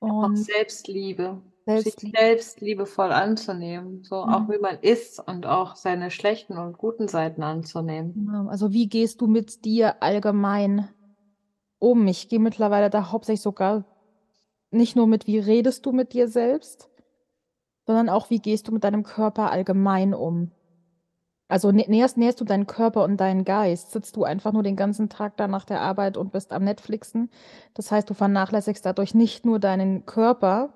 [0.05, 1.41] Auch Und Selbstliebe.
[1.67, 1.75] Selbstliebe.
[1.75, 4.03] Sich selbst liebevoll anzunehmen.
[4.03, 4.49] So auch Mhm.
[4.49, 8.23] wie man ist und auch seine schlechten und guten Seiten anzunehmen.
[8.25, 10.89] Genau, also wie gehst du mit dir allgemein
[11.79, 12.07] um?
[12.07, 13.85] Ich gehe mittlerweile da hauptsächlich sogar
[14.71, 16.89] nicht nur mit, wie redest du mit dir selbst,
[17.87, 20.51] sondern auch, wie gehst du mit deinem Körper allgemein um?
[21.49, 23.91] Also nä- näherst, näherst du deinen Körper und deinen Geist?
[23.91, 27.29] Sitzt du einfach nur den ganzen Tag da nach der Arbeit und bist am Netflixen?
[27.73, 30.73] Das heißt, du vernachlässigst dadurch nicht nur deinen Körper,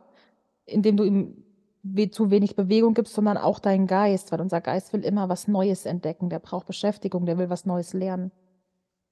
[0.66, 1.44] indem du ihm
[1.84, 5.48] we zu wenig Bewegung gibst, sondern auch deinen Geist, weil unser Geist will immer was
[5.48, 8.32] Neues entdecken, der braucht Beschäftigung, der will was Neues lernen.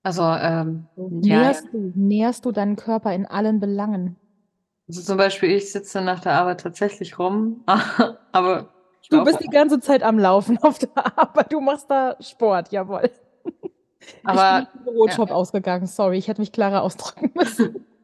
[0.04, 4.16] Also, ähm, ja, Nährst du, nährst du deinen Körper in allen Belangen?
[4.88, 7.64] also zum Beispiel, ich sitze nach der Arbeit tatsächlich rum,
[8.32, 8.70] aber
[9.10, 13.10] Du bist die ganze Zeit am Laufen auf der Arbeit, du machst da Sport, jawohl.
[14.24, 17.86] Aber- ich bin im Bürojob ausgegangen, sorry, ich hätte mich klarer ausdrücken müssen.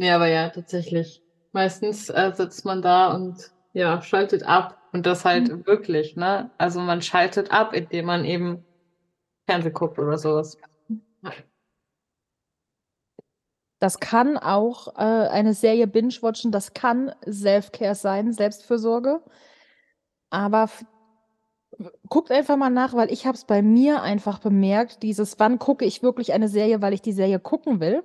[0.00, 1.24] Ja, aber ja, tatsächlich.
[1.50, 4.78] Meistens äh, sitzt man da und ja, schaltet ab.
[4.92, 5.66] Und das halt Mhm.
[5.66, 6.52] wirklich, ne?
[6.56, 8.64] Also man schaltet ab, indem man eben
[9.48, 10.56] Fernsehen guckt oder sowas.
[13.80, 19.20] Das kann auch äh, eine Serie binge-watchen, das kann Self-Care sein, Selbstfürsorge.
[20.30, 20.68] Aber
[22.08, 25.84] guckt einfach mal nach, weil ich habe es bei mir einfach bemerkt, dieses, wann gucke
[25.84, 28.02] ich wirklich eine Serie, weil ich die Serie gucken will.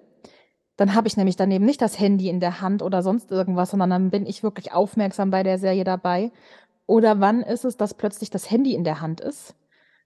[0.76, 3.92] Dann habe ich nämlich daneben nicht das Handy in der Hand oder sonst irgendwas, sondern
[3.92, 6.32] dann bin ich wirklich aufmerksam bei der Serie dabei.
[6.88, 9.56] Oder wann ist es, dass plötzlich das Handy in der Hand ist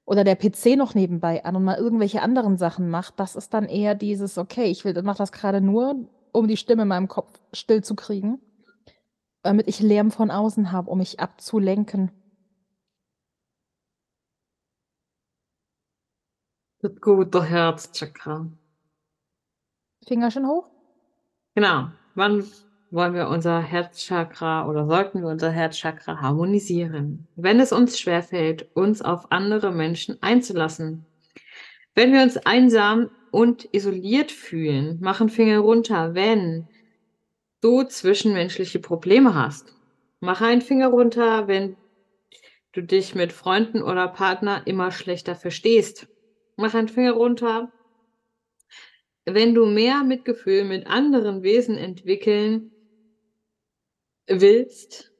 [0.06, 3.20] oder der PC noch nebenbei an und mal irgendwelche anderen Sachen macht?
[3.20, 5.96] Das ist dann eher dieses, okay, ich will, mache das gerade nur,
[6.34, 8.40] um die Stimme in meinem Kopf still zu kriegen,
[9.48, 12.12] damit ich Lärm von außen habe, um mich abzulenken.
[16.82, 18.52] Das gute Herzchakra.
[20.06, 20.70] Finger schon hoch?
[21.56, 21.90] Genau.
[22.14, 22.44] Wann
[22.92, 27.28] wollen wir unser Herzchakra oder sollten wir unser Herzchakra harmonisieren?
[27.38, 31.06] Wenn es uns schwerfällt, uns auf andere Menschen einzulassen.
[31.96, 36.68] Wenn wir uns einsam und isoliert fühlen, machen Finger runter, wenn
[37.62, 39.74] du zwischenmenschliche Probleme hast.
[40.20, 41.76] Mach einen Finger runter, wenn
[42.72, 46.08] du dich mit Freunden oder Partner immer schlechter verstehst.
[46.56, 47.72] Mach einen Finger runter,
[49.26, 52.72] wenn du mehr Mitgefühl mit anderen Wesen entwickeln
[54.28, 55.12] willst,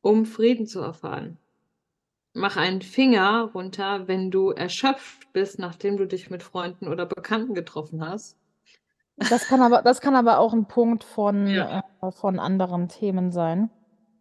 [0.00, 1.38] um Frieden zu erfahren.
[2.32, 7.54] Mach einen Finger runter, wenn du erschöpft bist, nachdem du dich mit Freunden oder Bekannten
[7.54, 8.36] getroffen hast.
[9.18, 11.82] Das kann aber, das kann aber auch ein Punkt von, Ja.
[12.02, 13.70] äh, von anderen Themen sein.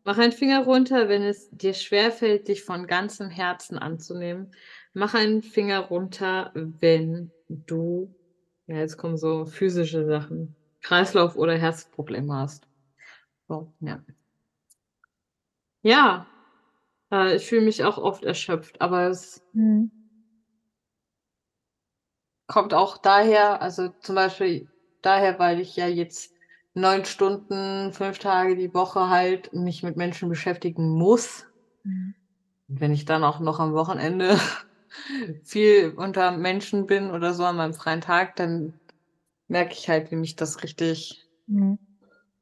[0.06, 4.54] Mach einen Finger runter, wenn es dir schwerfällt, dich von ganzem Herzen anzunehmen.
[4.94, 8.14] Mach einen Finger runter, wenn du,
[8.68, 12.68] ja, jetzt kommen so physische Sachen, Kreislauf- oder Herzprobleme hast.
[13.50, 14.04] So, ja.
[15.82, 16.30] Ja,
[17.12, 19.86] äh, ich fühle mich auch oft erschöpft, aber es Hm.
[22.48, 24.70] kommt auch daher, also zum Beispiel
[25.06, 26.34] daher, weil ich ja jetzt
[26.74, 31.46] neun Stunden, fünf Tage die Woche halt mich mit Menschen beschäftigen muss.
[31.86, 32.14] Hm.
[32.68, 34.38] Wenn ich dann auch noch am Wochenende
[35.44, 38.80] viel unter Menschen bin oder so an meinem freien Tag, dann
[39.48, 41.78] merke ich halt, wie mich das richtig, Mhm.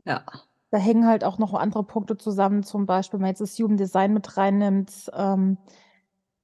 [0.06, 0.26] ja.
[0.74, 3.76] Da hängen halt auch noch andere Punkte zusammen, zum Beispiel, wenn man jetzt das Human
[3.78, 5.58] Design mit reinnimmt, ähm,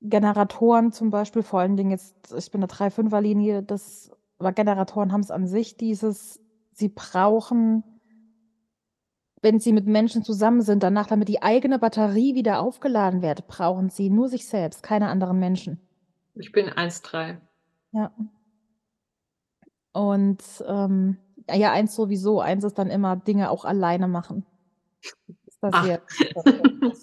[0.02, 5.32] Generatoren zum Beispiel, vor allen Dingen jetzt, ich bin 'ne 3-5er-Linie, das aber Generatoren haben's
[5.32, 6.40] an sich dieses,
[6.72, 7.84] sie brauchen
[9.42, 13.90] wenn sie mit Menschen zusammen sind, danach, damit die eigene Batterie wieder aufgeladen wird, brauchen
[13.90, 15.80] sie nur sich selbst, keine anderen Menschen.
[16.36, 17.38] Ich bin 1-3.
[17.92, 18.12] Ja.
[19.94, 21.18] Und, ähm,
[21.50, 22.42] ja, 1 sowieso.
[22.42, 24.46] 1 ist dann immer Dinge auch alleine machen.
[25.46, 25.86] Ist das Ach.
[25.86, 26.02] sehr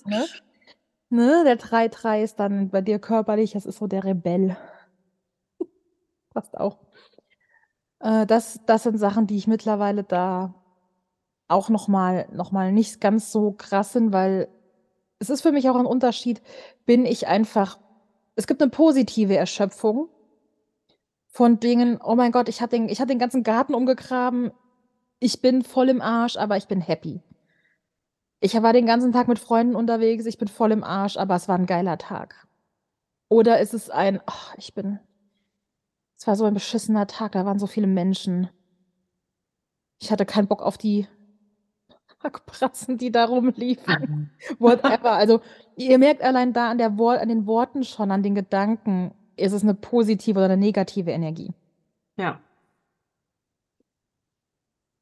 [0.06, 0.26] ne?
[1.10, 4.56] Ne, der 3-3 ist dann bei dir körperlich, das ist so der Rebell.
[6.34, 6.78] Passt auch.
[8.04, 10.54] Äh, das das sind Sachen, die ich mittlerweile da
[11.48, 14.48] auch noch mal noch mal nicht ganz so krass sind, weil
[15.20, 16.42] es ist für mich auch 'n Unterschied,
[16.86, 17.78] bin ich einfach
[18.36, 20.08] es gibt 'ne positive Erschöpfung
[21.36, 24.52] von Dingen: „Oh mein Gott, ich habe den habe den ganzen Garten umgegraben.
[25.20, 27.22] Ich bin voll im Arsch, aber ich bin happy.“
[28.42, 31.48] Ich war den ganzen Tag mit Freunden unterwegs, ich bin voll im Arsch, aber es
[31.48, 32.46] war 'n geiler Tag.
[33.30, 35.00] Oder ist es ein: „Oh, ich bin
[36.18, 38.48] es war so ein beschissener Tag, da waren so viele Menschen.“
[40.00, 41.06] Ich hatte keinen Bock auf die
[42.22, 44.30] Hackbratzen, die da rumliefen.
[44.58, 45.12] Whatever.
[45.12, 45.40] Also,
[45.76, 49.62] ihr merkt allein da an der an den Worten schon, an den Gedanken, ist es
[49.62, 51.52] 'ne positive oder 'ne negative Energie.
[52.16, 52.40] Ja.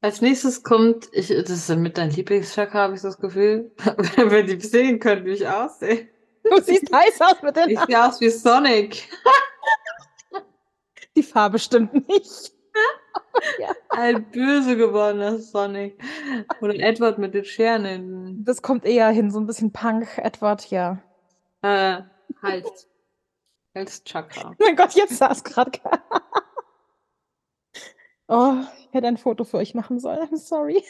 [0.03, 3.71] Als Nächstes kommt ich das ist mit dein Lieblingschakra, habe ich das Gefühl.
[4.17, 6.09] Wenn die sehen könnten, wie ich aussehe.
[6.43, 9.07] Du siehst heiß aus mit den Ich sehe aus wie Sonic.
[11.17, 12.51] Die Farbe stimmt nicht.
[13.59, 13.69] Ja.
[13.89, 16.01] Ein böse gewordener Sonic.
[16.61, 20.69] Oder Edward mit den Scheren in Das kommt eher hin, so 'n bisschen Punk, Edward,
[20.71, 21.01] ja.
[21.61, 22.01] Äh,
[22.41, 22.87] Hals.
[23.75, 24.55] Halschakra.
[24.59, 25.79] Mein Gott, jetzt sah's grad
[28.29, 28.55] Oh,
[28.87, 30.19] ich hätte ein Foto für euch machen sollen.
[30.29, 30.83] I'm sorry.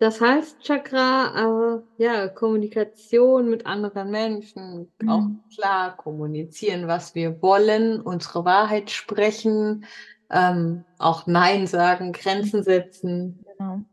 [0.00, 5.40] Das Halschakra, äh, ja, Kommunikation mit anderen Menschen, auch Mhm.
[5.54, 9.86] klar kommunizieren, was wir wollen, unsere Wahrheit sprechen,
[10.30, 13.42] ähm, auch nein sagen, Grenzen setzen.
[13.58, 13.86] Genau.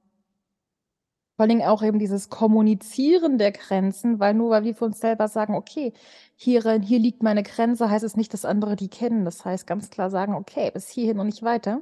[1.40, 5.00] Vor allen Dingen auch eben dieses Kommunizieren der Grenzen, weil nur weil wir für uns
[5.00, 5.92] selber sagen: „Okay,
[6.36, 9.26] hierin hier liegt meine Grenze“, heißt es nicht, dass andere die kennen.
[9.26, 11.82] Das heißt, ganz klar sagen: „Okay, bis hierhin und nicht weiter.“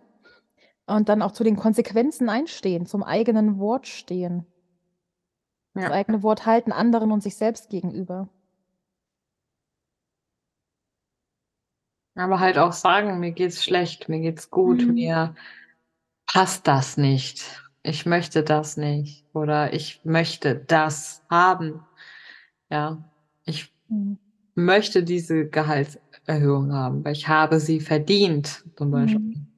[0.92, 4.46] Und dann auch zu den Konsequenzen einstehen, zum eigenen Wort stehen.
[5.76, 5.92] Das Ja.
[5.92, 8.28] eigene Wort halten anderen und sich selbst gegenüber.
[12.16, 14.94] Aber halt auch sagen: „Mir geht's schlecht, mir geht's gut, Mhm.
[14.96, 15.36] mir
[16.28, 17.64] passt das nicht.
[17.84, 21.88] Ich möchte das nicht.“ Oder „Ich möchte das haben.“
[22.72, 23.04] Ja,
[23.46, 24.18] ich Mhm.
[24.56, 29.20] möchte diese Gehaltserhöhung haben, weil ich habe sie verdient, zum Beispiel.
[29.38, 29.51] Mhm.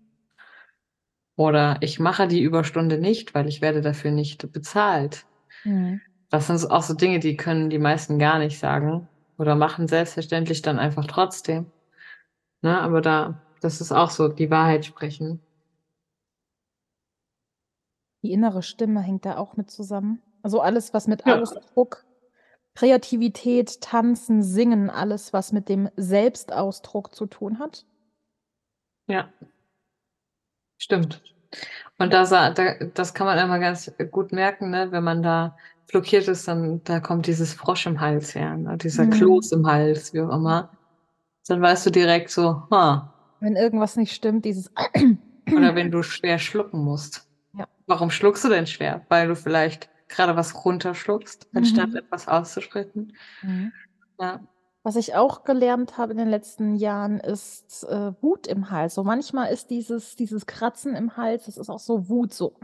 [1.38, 5.24] Oder „Ich mache die Überstunde nicht, weil ich werde dafür nicht bezahlt.“
[5.66, 6.04] Mhm.
[6.32, 10.62] Das sind auch so Dinge, die können die meisten gar nicht sagen oder machen selbstverständlich
[10.62, 11.72] dann einfach trotzdem.
[12.64, 15.42] Ne, aber da das ist auch so, die Wahrheit sprechen.
[18.24, 20.24] Die innere Stimme hängt da auch mit zusammen.
[20.44, 21.40] Also, alles, was mit Ja.
[21.42, 22.06] Ausdruck,
[22.76, 27.84] Kreativität, Tanzen, Singen, alles, was mit dem Selbstausdruck zu tun hat.
[29.10, 29.34] Ja.
[30.84, 31.22] Stimmt.
[31.98, 35.56] Und da sa da das kann man immer ganz gut merken, ne, wenn man da
[35.88, 39.12] blockiert ist, dann da kommt dieses Frosch im Hals her, ne, dieser Mhm.
[39.12, 40.72] Kloß im Hals, wie auch immer.
[41.48, 44.72] Dann weißt du direkt so: „Ha.“ Wenn irgendwas nicht stimmt, dieses
[45.54, 47.28] Oder wenn du schwer schlucken musst.
[47.58, 47.68] Ja.
[47.88, 49.06] Warum schluckst du denn schwer?
[49.10, 51.98] Weil du vielleicht grade was runterschluckst, anstatt Mhm.
[51.98, 53.14] etwas auszusprechen?
[53.42, 53.72] Mhm.
[54.20, 54.40] Ja.
[54.86, 58.96] Was ich auch gelernt habe in den letzten Jahren, ist, äh, Wut im Hals.
[58.96, 62.58] So manchmal ist dieses dieses Kratzen im Hals, das ist auch so Wut, so: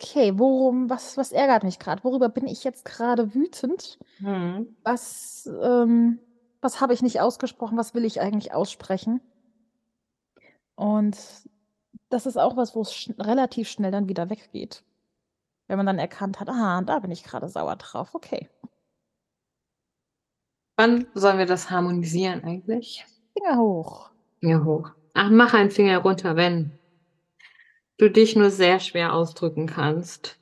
[0.00, 2.04] „Okay, worum was was ärgert mich grad?
[2.04, 3.98] Worüber bin ich jetzt grade wütend?
[4.20, 4.76] Mhm.
[4.84, 6.20] Was, ähm
[6.62, 7.78] was habe ich nicht ausgesprochen?
[7.78, 9.20] Was will ich eigentlich aussprechen?“
[10.78, 11.16] Und
[12.10, 14.84] das ist auch was, wo's sch relativ schnell dann wieder weggeht.
[15.68, 18.50] Wenn man dann erkannt hat: „Ah, da bin ich grade sauer drauf, okay.“
[20.76, 23.04] Wann sollen wir das harmonisieren eigentlich?
[23.32, 24.10] Finger hoch.
[24.40, 24.90] Finger hoch.
[25.14, 26.72] Ach, mach einen Finger runter, wenn
[27.96, 30.38] du dich nur sehr schwer ausdrücken kannst.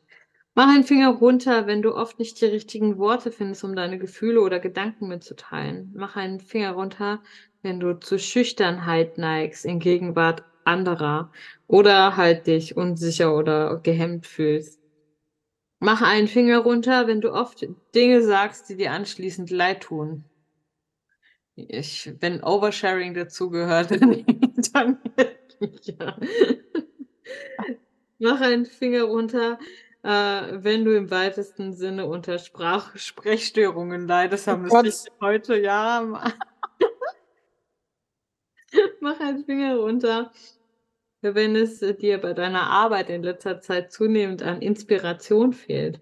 [0.56, 4.40] Mach einen Finger runter, wenn du oft nicht die richtigen Worte findest, um deine Gefühle
[4.40, 5.92] oder Gedanken mitzuteilen.
[5.96, 7.22] Mach einen Finger runter,
[7.62, 11.30] wenn du zu Schüchternheit neigst in Gegenwart anderer
[11.66, 14.83] oder halt dich unsicher oder gehemmt fühlst.
[15.84, 20.24] Mach einen Finger runter, wenn du oft Dinge sagst, die dir anschließend leid tun.
[21.56, 24.24] Ich wenn Oversharing dazugehört, dann
[24.72, 24.98] dann
[25.82, 26.16] ja.
[28.18, 29.58] Mach einen Finger runter,
[30.02, 34.86] äh, wenn du im weitesten Sinne unter Sprach Sprechstörungen leidest, Oh haben wir Gott.
[34.86, 36.00] es heute, ja.
[39.00, 40.32] Mach einen Finger runter,
[41.32, 46.00] wenn es dir bei deiner Arbeit in letzter Zeit zunehmend an Inspiration fehlt.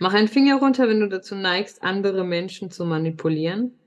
[0.00, 3.78] Mach einen Finger runter, wenn du dazu neigst, andere Menschen zu manipulieren.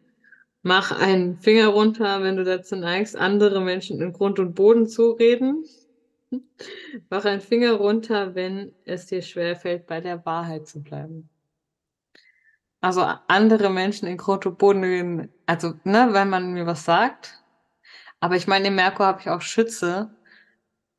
[0.61, 5.11] Mach einen Finger runter, wenn du dazu neigst, andere Menschen in Grund und Boden zu
[5.11, 5.65] reden.
[7.09, 11.29] Mach einen Finger runter, wenn es dir schwerfällt, bei der Wahrheit zu bleiben.
[12.79, 17.42] Also, andere Menschen in Grund und Boden reden also, ne, wenn man mir was sagt.
[18.23, 20.09] Aber ich meine, im Merkur habe ich auch Schütze,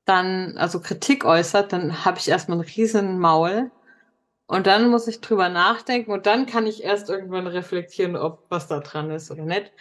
[0.07, 3.70] dann also Kritik äußert, dann habe ich erst mal 'n riesen Maul
[4.49, 8.68] und dann muss ich drüber nachdenken und dann kann ich erst irgendwann reflektieren, ob was
[8.68, 9.72] da dran ist oder nicht.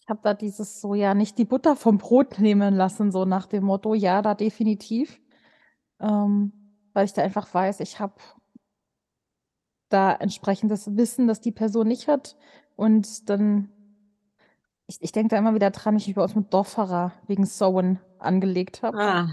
[0.00, 3.46] Ich habe da dieses so, ja, nicht die Butter vom Brot nehmen lassen, so nach
[3.46, 5.18] dem Motto, ja, da definitiv.
[6.00, 6.52] Ähm,
[6.94, 8.14] weil ich da einfach weiß, ich habe
[9.94, 12.36] da entsprechendes Wissen, das die Person nicht hat
[12.76, 13.70] und dann
[14.88, 18.00] ich ich denke da immer wieder dran, ich mich bei uns mit Dorf-Pfarrer wegen Sowen
[18.18, 18.98] angelegt habe.
[18.98, 19.28] Ah.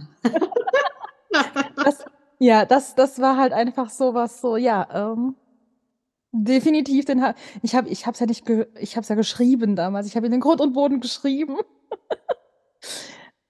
[1.85, 2.05] Das
[2.39, 5.35] ja, das das war halt einfach so was so, ja, ähm,
[6.33, 8.49] definitiv, den ha ich habe ich ja nicht
[8.79, 10.07] ich habe es ja geschrieben damals.
[10.07, 11.57] Ich habe in Grund und Boden geschrieben.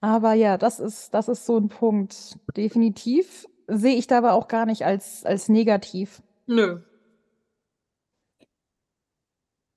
[0.02, 2.38] Aber ja, das ist das ist so 'n Punkt.
[2.56, 3.46] Definitiv.
[3.68, 6.22] Sehe ich da aber auch gar nicht als als negativ.
[6.48, 6.80] Nö.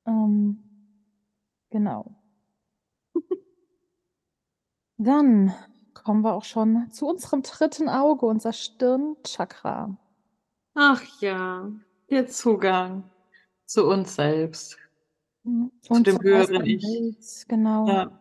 [0.08, 0.58] Ähm,
[1.72, 2.16] genau.
[5.00, 5.54] Dann
[5.94, 7.90] kommen wir auch schon zu unserem 3.
[7.90, 9.98] Auge, unser Stirnchakra.
[10.78, 11.72] Ach ja,
[12.10, 13.10] der Zugang
[13.66, 14.78] zu uns selbst.
[15.46, 16.82] Mhm, Zu und dem zur höheren Ich.
[16.82, 18.00] Welt, genau.
[18.00, 18.20] Ja.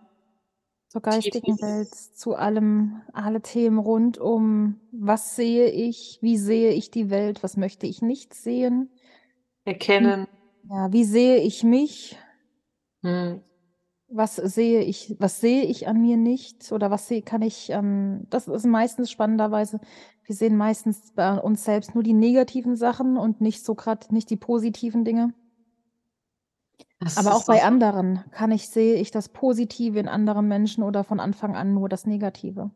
[0.93, 6.18] Zur geistigen Welt, zu allem alle Themen rund um: „Was sehe ich?
[6.20, 7.43] Wie sehe ich die Welt?
[7.43, 8.91] Was möchte ich nicht sehen?“
[9.99, 10.28] Hm, Erkennen.
[10.71, 12.19] Ja, wie sehe ich mich?
[13.03, 13.41] Mhm.
[14.09, 18.27] Was sehe ich was sehe ich an mir nicht oder was sehe kann ich, ähm
[18.31, 19.81] das ist meistens spannenderweise
[20.25, 24.31] wir sehen meistens bei uns selbst nur die negativen Sachen und nicht so grad nicht
[24.31, 25.35] die positiven Dinge.
[27.01, 31.05] Das Aber auch bei anderen kann ich sehe ich das Positive in anderen Menschen oder
[31.05, 32.71] von Anfang an nur das Negative.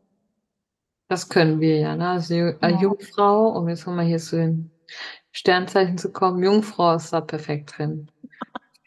[1.07, 2.09] Das können wir ja, ne?
[2.09, 2.81] Also, äh, Genau.
[2.81, 4.69] Jungfrau, um jetzt noch mal hier zu den
[5.31, 8.09] Sternzeichen zu kommen, Jungfrau ist da perfekt drin.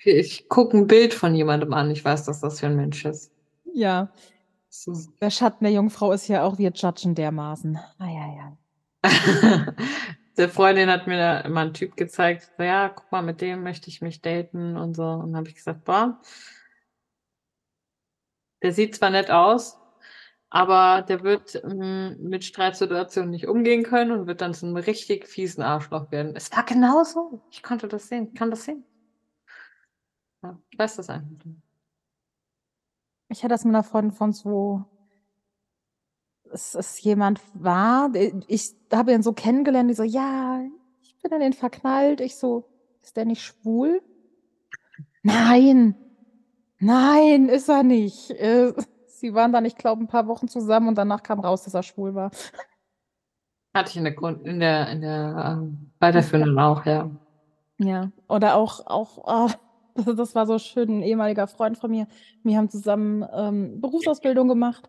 [0.04, 3.32] Ich gucke 'n Bild von jemandem an, ich weiß, was das für 'n Mensch ist.
[3.74, 4.10] Ja.
[4.70, 7.78] So Der Schatten der Jungfrau ist ja auch wir judgen dermaßen.
[7.98, 8.58] Ei, ei, ei.
[10.38, 13.62] Der Freundin hat mir da mal 'n Typ gezeigt, so: „Ja, guck mal, mit dem
[13.64, 15.04] möchte ich mich daten“ und so.
[15.04, 16.20] Und dann habe ich gesagt: „Boah“
[18.62, 19.76] „der sieht zwar nett aus,
[20.52, 25.28] aber der wird, hm, mit Streitsituationen nicht umgehen können und wird dann zu 'nem richtig
[25.28, 27.42] fiesen Arschloch werden.“ Es war genauso.
[27.50, 28.28] Ich konnte das sehen.
[28.32, 28.84] Ich kann das sehen.
[30.42, 31.46] Ja, ich weiß das einfach.
[33.30, 34.84] Ich hatte das mit 'ner Freundin von so
[36.50, 38.10] es es jemand war,
[38.46, 40.60] ich habe ihn so kennengelernt, die so: „Ja,
[41.02, 42.64] ich bin in den verknallt.“ Ich so:
[43.02, 44.02] „Ist der nicht schwul?“
[45.24, 45.94] „Nein,
[46.80, 48.72] nein, ist er nicht.“ Äh,
[49.22, 51.84] sie waren dann, ich glaube, 'n paar Wochen zusammen und danach kam raus, dass er
[51.84, 52.30] schwul war.
[53.74, 57.10] Hatte ich in der Grund in der in der, ähm, weiterführenden auch, ja.
[57.80, 59.48] Ja, oder auch auch, ah,
[59.94, 62.06] das das war so schön, 'n ehemaliger Freund von mir.
[62.42, 64.88] Wir haben zusammen, ähm, Berufsausbildung gemacht.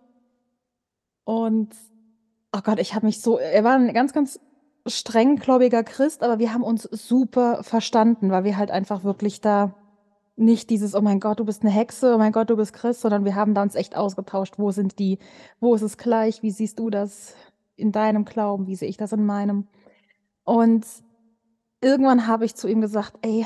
[1.28, 1.74] Und,
[2.54, 4.40] oh Gott, ich habe mich so er war 'n ganz, ganz
[4.88, 9.74] strenggläubiger Christ, aber wir haben uns super verstanden, weil wir halt einfach wirklich da
[10.38, 12.16] nicht dieses: „Oh mein Gott, du bist 'ne Hexe.
[12.16, 14.56] Oh mein Gott, du bist Christ“, sondern wir haben da uns echt ausgetauscht.
[14.58, 15.20] Wo sind die
[15.60, 16.42] wo ist es gleich?
[16.44, 17.36] Wie siehst du das
[17.76, 18.68] in deinem Glauben?
[18.68, 19.68] Wie sehe ich das in meinem?
[20.46, 20.86] Und
[21.82, 23.46] irgendwann habe ich zu ihm gesagt: „Ey“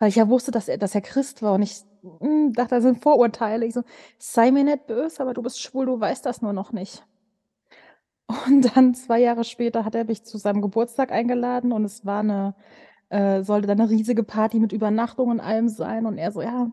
[0.00, 1.82] weil ich ja wusste, dass er dass er Christ war und ich,
[2.20, 3.66] hm, dachte, das sind Vorurteile.
[3.66, 3.82] Ich so:
[4.18, 7.04] „Sei mir nicht böse, aber du bist schwul, du weißt das nur noch nicht.“
[8.46, 12.22] Und dann 2 Jahre später hat er mich zu seinem Geburtstag eingeladen und es war
[12.22, 12.54] 'ne
[13.14, 16.70] äh, sollte dann 'ne riesige Party mit Übernachtung und allem sein und er so: „Ja“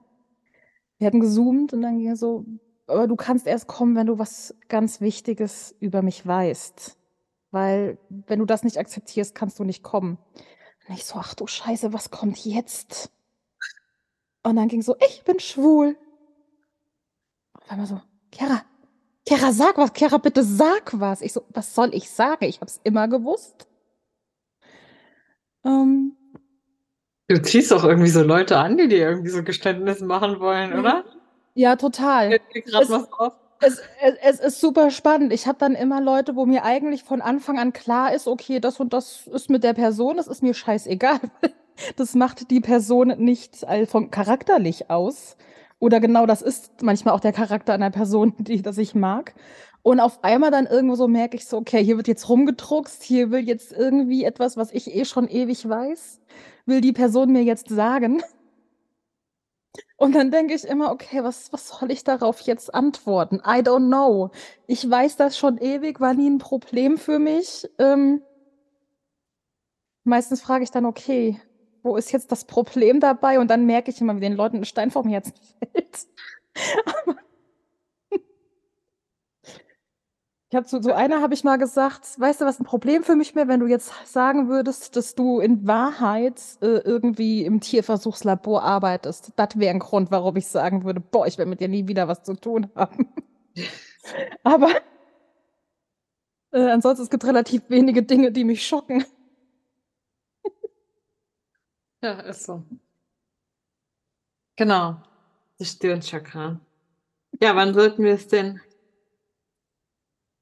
[1.00, 2.46] wir hatten gezoomt und dann ging er so:
[2.88, 6.98] „Aber du kannst erst kommen, wenn du was ganz Wichtiges über mich weißt,
[7.52, 10.20] weil wenn du das nicht akzeptierst, kannst du nicht kommen.“
[10.89, 13.10] Und ich so: „Ach du Scheiße, was kommt jetzt?“
[14.46, 15.96] Und dann ging so: „Ich bin schwul.“
[17.56, 18.02] Auf einmal so:
[18.34, 18.62] „Chiara,
[19.28, 19.94] Chiara, sag was.
[19.94, 22.46] Chiara, bitte sag was.“ Ich so: „Was soll ich sagen?
[22.46, 23.68] Ich habe es immer gewusst.“
[25.66, 26.16] Ähm
[27.32, 31.05] Du ziehst doch irgendwie so Leute an, die dir irgendwie so Geständnisse machen wollen, oder?
[31.53, 32.39] Ja, total.
[32.67, 32.89] Es
[33.61, 35.32] es es es ist super spannend.
[35.32, 38.82] Ich habe dann immer Leute, wo mir eigentlich von Anfang an klar ist: „Okay, das
[38.82, 41.19] und das ist mit der Person, das ist mir scheißegal.“
[41.95, 45.36] Das macht die Person nicht all von charakterlich aus.
[45.79, 49.34] Oder genau das ist manchmal auch der Charakter einer Person, die das ich mag.
[49.82, 53.32] Und auf einmal dann irgendwo so merke ich so: „Okay, hier wird jetzt rumgedruckst, hier
[53.32, 56.19] will jetzt irgendwie etwas, was ich eh schon ewig weiß
[56.66, 58.22] will die Person mir jetzt sagen.“
[59.99, 63.38] Und dann denke ich immer: „Okay, was was soll ich darauf jetzt antworten?
[63.45, 64.32] I don't know.
[64.68, 68.22] Ich weiß das schon ewig, war nie 'n Problem für mich.“ Ähm
[70.05, 71.39] meistens frage ich dann: „Okay,
[71.84, 74.66] wo ist jetzt das Problem dabei?“ Und dann merke ich immer, wie den Leuten 'n
[74.66, 75.34] Stein vom Herzen
[75.74, 76.07] fällt.
[77.07, 77.20] Aber
[80.54, 83.16] Ich habe zu so einer habe ich mal gesagt: „Weißt du, was 'n Problem für
[83.16, 88.62] mich wäre, wenn du jetzt sagen würdest, dass du in Wahrheit, äh, irgendwie im Tierversuchslabor
[88.62, 89.32] arbeitest.
[89.38, 92.10] Das wäre 'n Grund, warum ich sagen würde: ‚Boah, ich will mit dir nie wieder
[92.10, 93.08] was zu tun haben.'“
[94.43, 94.70] Aber
[96.54, 99.06] äh, ansonsten, es gibt relativ wenige Dinge, die mich schocken.
[102.04, 102.66] Ja, ist so.
[104.58, 105.02] Genau,
[105.58, 106.60] das Stirnchakra.
[107.41, 108.62] Ja, wann sollten wir es denn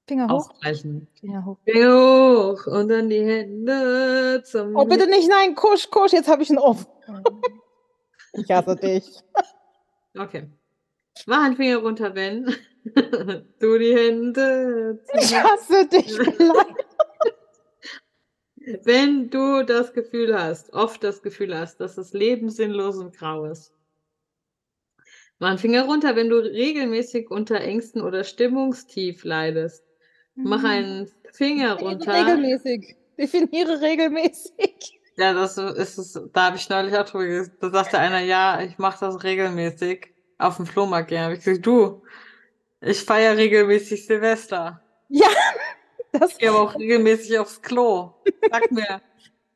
[0.10, 0.50] Finger hoch.
[0.50, 1.08] ausgleichen?
[1.20, 1.58] Finger hoch.
[1.66, 1.90] Finger
[2.54, 6.50] hoch und dann die Hände zum Oh, bitte nicht, nein, Kusch, Kusch, jetzt habe ich
[6.50, 6.86] 'n Off.
[8.34, 9.06] Ich hasse dich.
[10.18, 10.48] Okay.
[11.28, 12.54] Mach einen Finger runter, wenn du
[13.80, 16.76] die Hände zum Ich hasse dich gleich.
[18.84, 23.46] Wenn du das Gefühl hast oft das Gefühl hast, dass das Leben sinnlos und grau
[23.46, 23.70] ist.
[25.42, 29.89] Mach 'n Finger runter, wenn du regelmäßig unter Ängsten oder Stimmungstief leidest.
[30.44, 30.66] Mach Mhm.
[30.66, 32.96] einen Finger runter regelmäßig.
[33.18, 35.00] Definiere regelmäßig.
[35.18, 38.62] Ja, das ist es da habe ich neulich auch drüber ges da sagte einer: „Ja,
[38.62, 42.02] ich mache das regelmäßig aufm Flohmarkt gehen.“ Habe ich gesagt: „Du,
[42.82, 45.28] ich feiere regelmäßig Silvester.“ Ja,
[46.14, 48.14] das Ich gehe aber auch regelmäßig aufs Klo.
[48.50, 49.02] Sag mir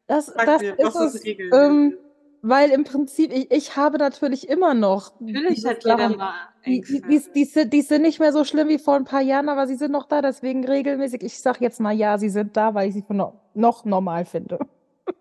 [0.08, 1.62] Das sag das mir, ist was es, ist regelmäßig?
[1.66, 1.98] ähm,
[2.46, 6.34] weil im Prinzip ich ich habe natürlich immer noch Natürlich hat jeder mal
[6.66, 7.08] die die Ängste.
[7.08, 9.66] die die sind die sind nicht mehr so schlimm wie vor 'n paar Jahren, aber
[9.66, 11.24] sie sind noch da, deswegen regelmäßig.
[11.24, 14.26] Ich sage jetzt mal, ja, sie sind da, weil ich sie für no noch normal
[14.26, 14.60] finde.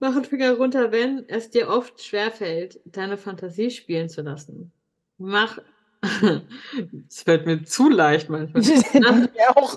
[0.00, 4.72] Mach 'n Finger runter, wenn es dir oft schwerfällt, deine Fantasie spielen zu lassen.
[5.18, 5.58] Mach
[7.08, 8.62] es fällt mir zu leicht manchmal.
[8.94, 9.76] Mach Mir auch.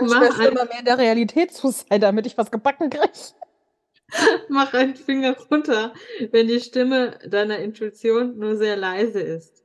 [0.00, 3.10] mach ein immer mehr in der Realität zu sein, damit ich was gebacken kriege.
[4.48, 5.92] Mach einen Finger runter,
[6.30, 9.62] wenn die Stimme deiner Intuition nur sehr leise ist.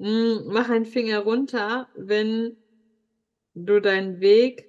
[0.00, 2.56] Hm, mach einen Finger runter, wenn
[3.54, 4.66] du deinen Weg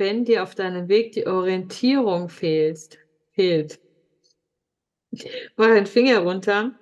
[0.00, 2.98] wenn dir auf deinem Weg die Orientierung fehlst
[3.32, 3.78] fehlt.
[5.56, 6.72] Mach einen Finger runter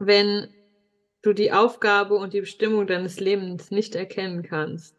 [0.00, 0.48] wenn
[1.22, 4.94] du die Aufgabe und die Bestimmung deines Lebens nicht erkennen kannst.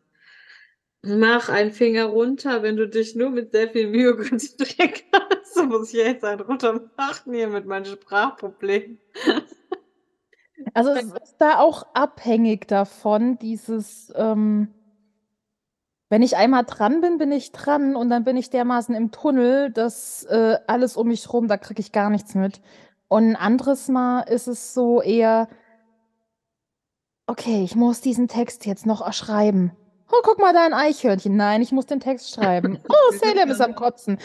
[1.06, 5.54] Mach einen Finger runter, wenn du dich nur mit sehr viel Mühe konzentrieren kannst.
[5.54, 9.00] So muss ich jetzt einen runter machen hier mit meinen Sprachproblemen.
[10.74, 14.76] Also, es ist da auch abhängig davon, dieses, ähm
[16.12, 19.72] wenn ich einmal dran bin, bin ich dran und dann bin ich dermaßen im Tunnel,
[19.72, 22.62] dass, äh, alles um mich rum da kriege ich gar nichts mit.
[23.08, 25.48] Und 'n anderes Mal ist es so eher
[27.28, 29.72] „Okay, ich muss diesen Text jetzt noch, äh, schreiben.
[30.12, 31.36] Oh, guck mal, da 'n Eichhörnchen.
[31.36, 32.78] Nein, ich muss den Text schreiben.
[32.90, 34.18] Oh, Salem ist am Kotzen.“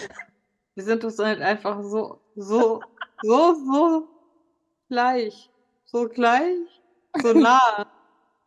[0.76, 2.82] wir sind uns halt einfach so so
[3.20, 4.08] so so
[4.88, 5.50] gleich.
[5.86, 6.82] So gleich,
[7.16, 7.84] so nah,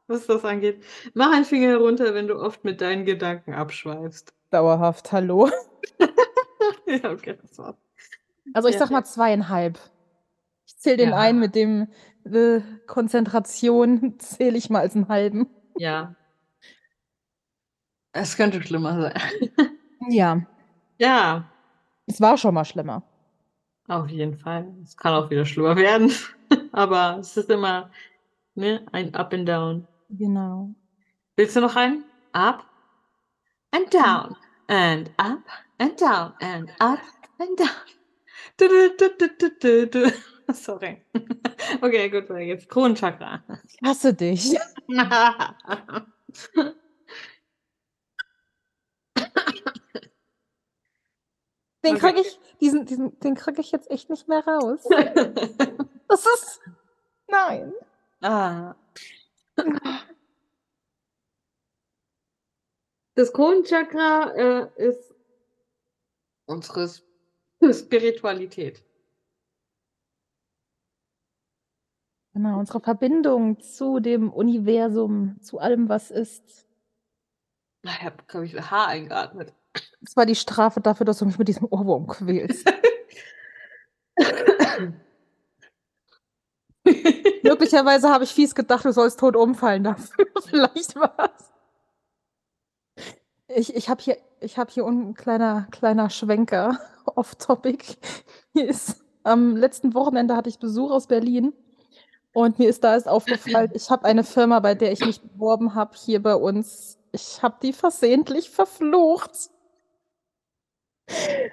[0.08, 0.84] was das angeht.
[1.16, 4.34] Mach einen Finger runter, wenn du oft mit deinen Gedanken abschweifst.
[4.52, 5.50] Dauerhaft, hallo?
[6.88, 7.78] Ja, okay, das war's.
[8.54, 8.80] Also, ich Ja.
[8.80, 9.92] sage mal 2,5.
[10.68, 11.18] Ich zähle den Ja.
[11.18, 11.88] einen mit dem,
[12.26, 15.48] äh, Konzentration zähle ich mal als 'n halben.
[15.78, 16.14] Ja.
[18.14, 19.50] Es könnte schlimmer sein.
[20.10, 20.42] Ja.
[21.00, 21.46] Ja.
[22.06, 23.04] Es war schon mal schlimmer.
[23.88, 24.74] Auf jeden Fall.
[24.84, 26.12] Es kann auch wieder schlimmer werden,
[26.72, 27.90] aber es ist immer,
[28.56, 29.88] ne, ein Up and Down.
[30.10, 30.70] Genau.
[31.36, 32.06] Willst du noch einen?
[32.34, 32.66] Up
[33.72, 34.36] and down
[34.68, 35.44] and up
[35.80, 37.00] and down and up
[37.40, 37.70] and down.
[38.58, 40.14] Du du du.
[40.54, 41.02] Sorry.
[41.82, 42.68] Okay, gut, geht's.
[42.68, 43.42] Kronenchakra.
[43.66, 44.54] Ich hasse dich.
[51.84, 54.84] Den kriege ich diesen diesen den kriege ich jetzt echt nicht mehr raus.
[56.10, 56.62] Das ist
[57.28, 57.74] nein.
[58.22, 58.76] Ah.
[63.16, 65.14] Das Kronenchakra, äh, ist
[66.46, 67.04] unseres
[67.72, 68.84] Spiritualität.
[72.34, 76.68] Genau, unsere Verbindung zu dem Universum, zu allem, was ist.
[77.84, 79.54] Ich habe, glaube ich, ein Haar eingeatmet.
[80.04, 82.70] Das war die Strafe dafür, dass du mich mit diesem Ohrwurm quälst.
[87.44, 90.26] Möglicherweise habe ich fies gedacht, du sollst tot umfallen dafür.
[90.46, 91.52] Vielleicht war's.
[93.48, 94.18] Ich, ich habe hier,
[94.58, 96.80] hab hier unten ein kleiner, kleiner Schwenker
[97.16, 97.98] off-topic.
[98.52, 101.54] Hier ist am letzten Wochenende hatte ich Besuch aus Berlin
[102.34, 105.76] und mir ist da erst aufgefallen, ich habe eine Firma, bei der ich mich beworben
[105.76, 106.98] habe, hier bei uns.
[107.14, 109.53] Ich habe die versehentlich verflucht.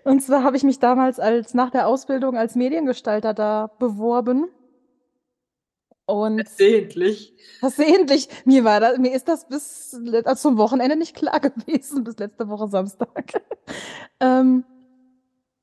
[0.04, 4.48] Und zwar habe ich mich damals als nach der Ausbildung als Mediengestalter da beworben.
[6.06, 7.34] Und versehentlich.
[7.60, 8.28] Versehentlich.
[8.44, 12.48] Mir war das, mir ist das bis also zum Wochenende nicht klar gewesen, bis letzte
[12.48, 13.42] Woche Samstag.
[14.20, 14.64] ähm,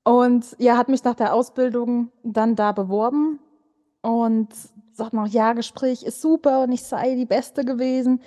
[0.04, 3.40] und ja, hat mich nach der Ausbildung dann da beworben
[4.02, 4.48] und
[4.94, 8.22] sagt noch, ja, Gespräch ist super und ich sei die Beste gewesen.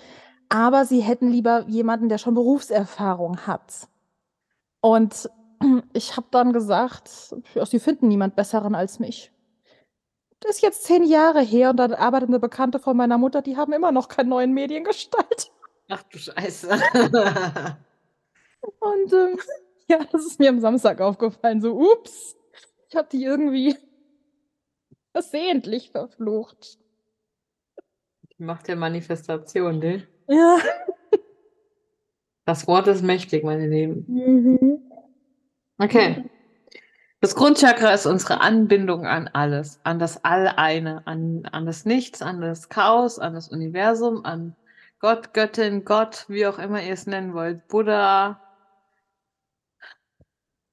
[0.50, 3.88] Aber sie hätten lieber jemanden, der schon Berufserfahrung hat.
[4.80, 5.30] Und
[5.92, 9.32] ich habe dann gesagt, sie finden niemand Besseren als mich.
[10.40, 13.56] Das ist jetzt zehn Jahre her und dann arbeitet eine Bekannte von meiner Mutter, die
[13.56, 15.52] haben immer noch keinen neuen Mediengestalt.
[15.88, 16.68] Ach du Scheiße.
[18.60, 19.38] und ähm,
[19.88, 21.60] ja, das ist mir am Samstag aufgefallen.
[21.60, 22.36] So, ups,
[22.88, 23.76] ich habe die irgendwie
[25.12, 26.78] versehentlich verflucht.
[28.38, 30.06] Macht ja Manifestation, ne?
[30.26, 30.58] Ja.
[32.46, 34.06] Das Wort ist mächtig, meine Lieben.
[34.08, 34.89] Mhm.
[35.80, 36.28] Okay.
[37.20, 42.40] Das Grundchakra ist unsere Anbindung an alles, an das All-Eine, an, an das Nichts, an
[42.40, 44.54] das Chaos, an das Universum, an
[44.98, 48.40] Gott, Göttin, Gott, wie auch immer ihr es nennen wollt, Buddha,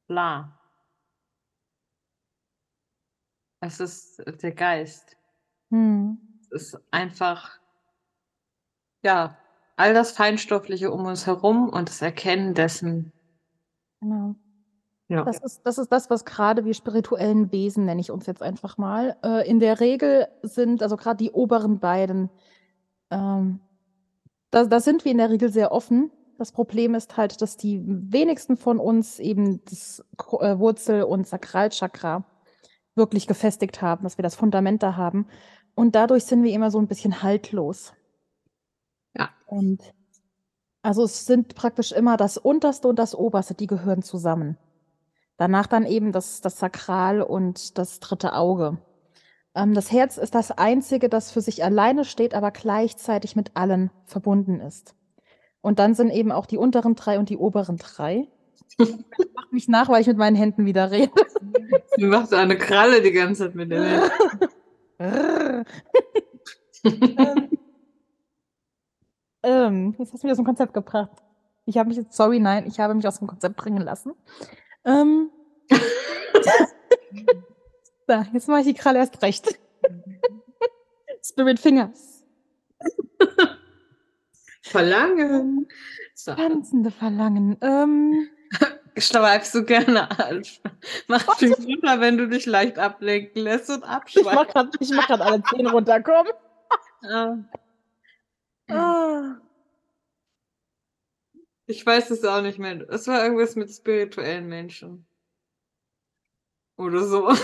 [0.08, 0.60] bla.
[3.62, 5.16] Es ist der Geist.
[5.72, 6.18] Hm.
[6.42, 7.60] Es ist einfach,
[9.04, 9.38] ja,
[9.78, 13.14] all das Feinstoffliche um uns herum und das Erkennen dessen.
[14.02, 14.36] Genau.
[15.10, 15.24] Ja.
[15.24, 18.78] Das ist, das ist das, was gerade wir spirituellen Wesen, nenne ich uns jetzt einfach
[18.78, 22.30] mal, äh, in der Regel sind, also gerade die oberen beiden,
[23.10, 23.62] ähm,
[24.52, 26.12] da, da sind wir in der Regel sehr offen.
[26.38, 30.04] Das Problem ist halt, dass die wenigsten von uns eben das
[30.40, 32.26] äh, Wurzel- und Sakralchakra
[32.96, 35.28] wirklich gefestigt haben, dass wir das Fundament da haben.
[35.74, 37.94] Und dadurch sind wir immer so ein bisschen haltlos.
[39.16, 39.30] Ja.
[39.46, 39.94] Und
[40.82, 44.58] also es sind praktisch immer das Unterste und das Oberste, die gehören zusammen.
[45.38, 48.78] Danach dann eben das, das Sakral und das dritte Auge.
[49.56, 53.92] Ähm, das Herz ist das Einzige, das für sich alleine steht, aber gleichzeitig mit allen
[54.06, 54.96] verbunden ist.
[55.62, 58.28] Und dann sind eben auch die unteren drei und die oberen drei.
[58.78, 61.12] Mach mich nach, weil ich mit meinen Händen wieder rede.
[61.98, 64.12] Sie macht eine Kralle die ganze Zeit mit den Händen.
[66.84, 67.50] ähm,
[69.44, 71.12] ähm, jetzt hast du mich aus dem Konzept gebracht.
[71.66, 74.14] Ich habe mich jetzt, sorry, nein, ich habe mich aus dem Konzept bringen lassen.
[74.88, 75.30] Ähm.
[78.08, 79.60] so, jetzt mache ich die Kralle erst recht.
[81.24, 82.24] Spirit Fingers.
[84.62, 85.68] Verlangen.
[86.16, 86.34] So.
[86.34, 87.58] Tanzende Verlangen.
[87.62, 88.30] Ähm.
[88.98, 90.44] Schweifst du gerne an.
[91.08, 94.78] Mach dich runter, wenn du dich leicht ablenken lässt und abschweifst.
[94.80, 96.32] Ich mach gerade alle Zehen runterkommen.
[97.04, 97.38] ah.
[98.70, 99.36] ah.
[101.68, 102.90] Ich weiß es auch nicht mehr.
[102.90, 105.06] Es war irgendwas mit spirituellen Menschen.
[106.78, 107.30] Oder so.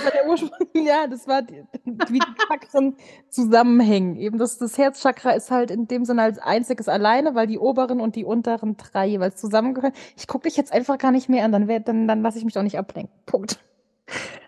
[0.76, 2.98] Ja, das war die, wie die Chakren
[3.30, 4.18] zusammenhängen.
[4.18, 8.02] Eben das, das Herzchakra ist halt in dem Sinne als einziges alleine, weil die oberen
[8.02, 9.94] und die unteren drei jeweils zusammengehören.
[10.18, 12.54] Ich gucke dich jetzt einfach gar nicht mehr an, dann, dann, dann lasse ich mich
[12.54, 13.14] doch nicht ablenken.
[13.26, 13.60] Punkt.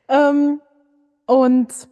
[0.09, 0.61] Ähm,
[1.25, 1.87] und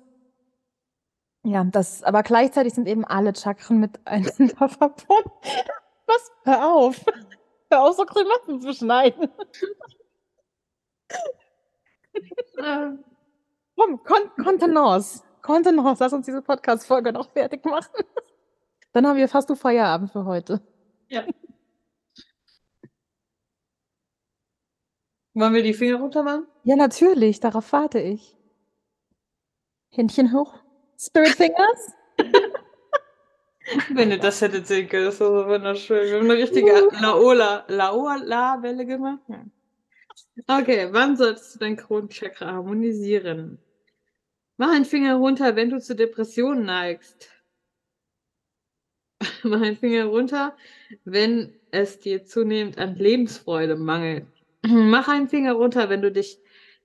[1.45, 5.31] ja, das, aber gleichzeitig sind eben alle Chakren miteinander verbunden.
[6.05, 6.31] Was?
[6.43, 7.05] Hör auf.
[7.77, 9.29] Hör auf, so Grimassen zu schneiden.
[13.75, 15.23] Komm, Kon Kontenance.
[15.41, 17.91] Kontenance, lass uns diese Podcast-Folge noch fertig machen.
[18.93, 20.61] Dann haben wir fast du Feierabend für heute.
[21.07, 21.25] Ja.
[25.33, 26.45] Wollen wir die Finger runter machen?
[26.63, 27.39] Ja, natürlich.
[27.39, 28.37] Darauf warte ich.
[29.89, 30.59] Händchen hoch.
[30.99, 31.91] Spirit Fingers.
[33.93, 36.05] Wenn ihr das hättet sehen können, das war so wunderschön.
[36.05, 39.21] Wir haben eine richtige Laola, Laola-Welle gemacht.
[40.47, 43.59] Okay, wann solltest du dein Kronenchakra harmonisieren?
[44.57, 47.29] Mach einen Finger runter, wenn du zu Depressionen neigst.
[49.43, 50.55] Mach einen Finger runter,
[51.05, 54.27] wenn es dir zunehmend an Lebensfreude mangelt.
[54.61, 56.39] Mach einen Finger runter, wenn du dich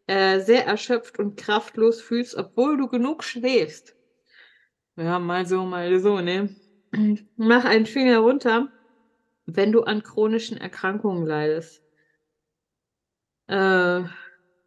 [0.07, 3.95] äh, sehr erschöpft und kraftlos fühlst, obwohl du genug schläfst.
[4.97, 6.57] Ja, mal so, mal so, ne?
[7.37, 8.69] Mach einen Finger runter,
[9.47, 11.83] wenn du an chronischen Erkrankungen leidest.
[13.49, 14.03] Äh,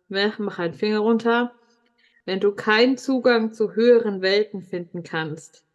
[0.08, 1.54] mach einen Finger runter,
[2.26, 5.66] wenn du keinen Zugang zu höheren Welten finden kannst.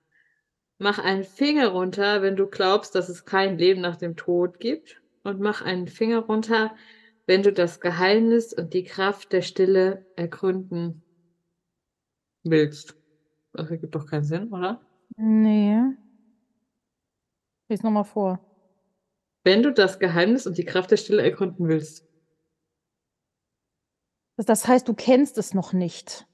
[0.78, 5.00] Mach einen Finger runter, wenn du glaubst, dass es kein Leben nach dem Tod gibt.
[5.22, 6.76] Und mach einen Finger runter,
[7.26, 11.02] wenn du das Geheimnis und die Kraft der Stille ergründen
[12.44, 12.94] willst.
[13.52, 14.80] Das ergibt doch keinen Sinn, oder?
[15.16, 15.96] Nee.
[17.68, 18.40] Lies nochmal vor.
[19.44, 22.04] Wenn du das Geheimnis und die Kraft der Stille ergründen willst.
[24.36, 26.26] Das heißt, du kennst es noch nicht.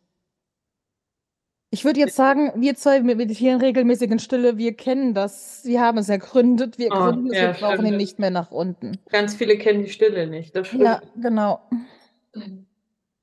[1.71, 5.97] Ich würde jetzt sagen, wir zwei meditieren regelmäßig in Stille, wir kennen das, wir haben
[5.99, 7.89] es ergründet, wir Oh, gründen es, ja, wir brauchen stimmt.
[7.93, 8.99] ihn nicht mehr nach unten.
[9.09, 10.55] Ganz viele kennen die Stille nicht.
[10.55, 10.83] Das stimmt.
[10.83, 11.61] Ja, genau.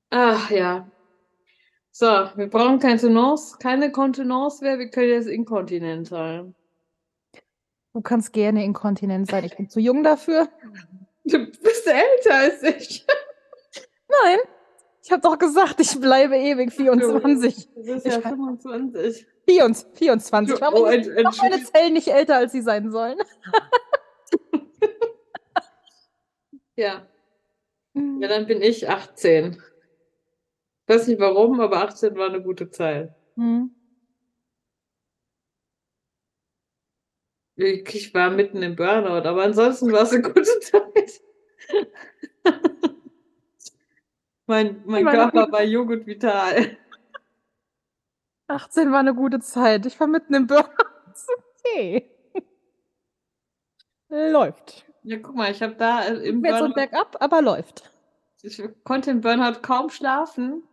[0.10, 0.90] Ach ja.
[1.92, 6.56] So, wir brauchen keine Tenance, keine Kontenance mehr, wir können jetzt inkontinent sein.
[7.94, 9.44] Du kannst gerne inkontinent sein.
[9.46, 10.48] Ich bin zu jung dafür.
[11.26, 13.06] Du bist älter als ich.
[14.24, 14.40] Nein,
[15.04, 17.68] ich habe doch gesagt, ich bleibe ewig 24.
[17.76, 19.28] Du bist ja weiß- 25.
[19.48, 19.98] 24.
[19.98, 20.62] 24.
[20.62, 21.64] Warum Oh, sind ent- meine.
[21.64, 23.18] Zellen nicht älter, als sie sein sollen?
[26.76, 27.06] Ja.
[27.94, 29.62] ja, dann bin ich 18.
[30.88, 33.14] Ich weiß nicht warum, aber 18 war eine gute Zeit.
[33.36, 33.76] Hm.
[37.62, 41.22] Ich war mitten im Burnout, aber ansonsten war es eine gute Zeit.
[44.48, 46.78] mein mein Körper war und vital.
[48.48, 49.86] 18 war eine gute Zeit.
[49.86, 50.70] Ich war mitten im Burnout.
[51.62, 52.10] Okay.
[54.08, 54.86] Läuft.
[55.04, 57.92] Ja, guck mal, ich habe da äh, im Jetzt und Burnout, bergab, aber läuft.
[58.42, 60.64] ich konnte im Burnout kaum schlafen,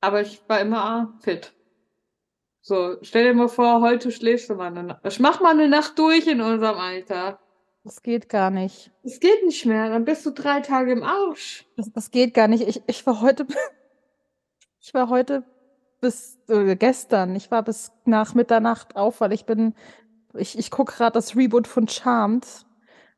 [0.00, 1.54] aber ich war immer fit.
[2.68, 5.00] So, stell dir mal vor, heute schläfst du mal eine Nacht.
[5.06, 7.38] Ich mach mal eine Nacht durch in unserem Alter.
[7.84, 8.90] Das geht gar nicht.
[9.04, 11.64] Das geht nicht mehr, dann bist du drei Tage im Arsch.
[11.76, 12.66] Das, das geht gar nicht.
[12.66, 13.46] Ich, ich war heute,
[14.80, 15.44] ich war heute
[16.00, 19.76] bis äh, gestern, ich war bis nach Mitternacht auf, weil ich bin,
[20.34, 22.66] ich, ich gucke gerade das Reboot von Charmed.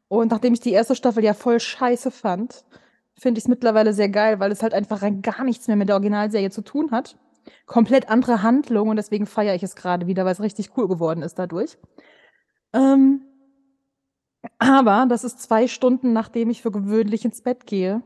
[0.09, 2.67] Und nachdem ich die erste Staffel ja voll scheiße fand,
[3.19, 5.89] finde ich es mittlerweile sehr geil, weil es halt einfach rein gar nichts mehr mit
[5.89, 7.17] der Originalserie zu tun hat.
[7.67, 11.23] Komplett andere Handlung und deswegen feiere ich es gerade wieder, weil es richtig cool geworden
[11.23, 11.79] ist dadurch.
[12.73, 13.23] Ähm,
[14.59, 18.03] aber das ist zwei Stunden, nachdem ich für gewöhnlich ins Bett gehe.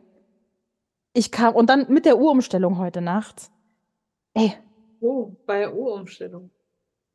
[1.14, 3.51] Ich kam, und dann mit der Uhrumstellung heute Nacht.
[4.34, 4.55] Ey,
[5.01, 6.51] Oh, bei der Uhrumstellung.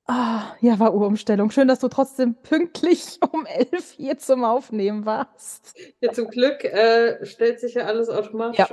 [0.07, 1.51] ah, ja, war Uhrumstellung.
[1.51, 5.73] Schön, dass du trotzdem pünktlich um elf hier zum Aufnehmen warst.
[6.01, 8.59] Ja, zum Glück äh, stellt sich ja alles automatisch.
[8.59, 8.67] Ja.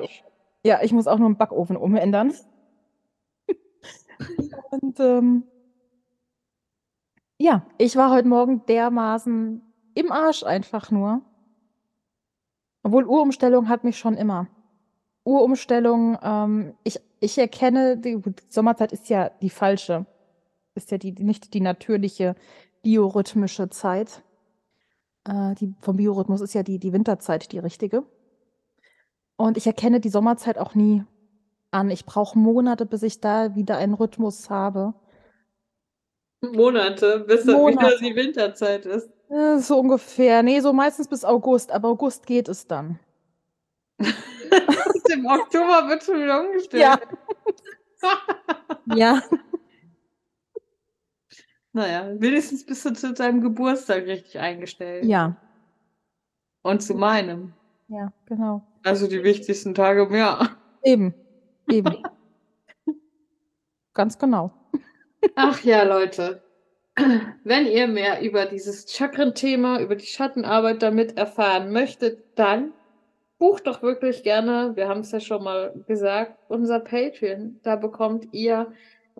[0.66, 2.32] Ja, ich muss auch nur einen Backofen umändern.
[4.70, 5.44] Und ähm,
[7.38, 9.62] ja, ich war heute Morgen dermaßen
[9.94, 11.22] im Arsch einfach nur.
[12.82, 14.48] Obwohl Uhrumstellung hat mich schon immer.
[15.24, 20.06] Uhrumstellung, ähm, ich, ich erkenne, die, die Sommerzeit ist ja die falsche.
[20.74, 22.34] Ist ja die- nicht die natürliche
[22.82, 24.22] biorhythmische Zeit.
[25.26, 28.04] Äh, die, vom Biorhythmus ist ja die, die Winterzeit die richtige.
[29.36, 31.04] Und ich erkenne die Sommerzeit auch nie
[31.74, 31.90] an.
[31.90, 34.94] Ich brauche Monate, bis ich da wieder einen Rhythmus habe.
[36.40, 37.98] Monate, bis dann wieder Monate.
[38.00, 39.10] die Winterzeit ist.
[39.58, 40.42] So ungefähr.
[40.42, 41.72] Nee, so meistens bis August.
[41.72, 42.98] Aber August geht es dann.
[43.98, 46.82] Im Oktober wird schon wieder umgestellt.
[46.82, 46.98] Ja.
[48.94, 49.22] Ja.
[51.72, 55.06] Naja, wenigstens bist du zu deinem Geburtstag richtig eingestellt.
[55.06, 55.36] Ja.
[56.62, 57.54] Und zu meinem.
[57.88, 58.62] Ja, genau.
[58.82, 60.50] Also die wichtigsten Tage im Jahr.
[60.82, 61.14] Eben.
[61.68, 62.02] Eben.
[63.94, 64.52] Ganz genau.
[65.36, 66.42] Ach ja, Leute.
[67.44, 72.72] Wenn ihr mehr über dieses Chakren-Thema, über die Schattenarbeit damit erfahren möchtet, dann
[73.38, 77.58] bucht doch wirklich gerne, wir haben es ja schon mal gesagt, unser Patreon.
[77.62, 78.72] Da bekommt ihr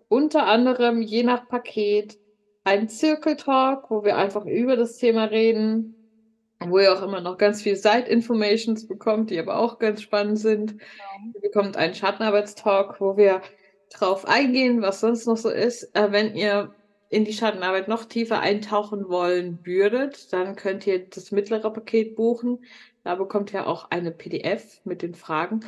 [0.07, 2.17] unter anderem je nach Paket
[2.63, 5.95] einen Zirkeltalk, wo wir einfach über das Thema reden,
[6.59, 10.75] wo ihr auch immer noch ganz viel Side-Informations bekommt, die aber auch ganz spannend sind.
[11.33, 13.41] Ihr bekommt einen Schattenarbeitstalk, wo wir
[13.91, 15.95] drauf eingehen, was sonst noch so ist.
[15.95, 16.73] Äh, wenn ihr
[17.09, 22.65] in die Schattenarbeit noch tiefer eintauchen wollen würdet, dann könnt ihr das mittlere Paket buchen.
[23.03, 25.59] Da bekommt ihr auch eine PDF mit den Fragen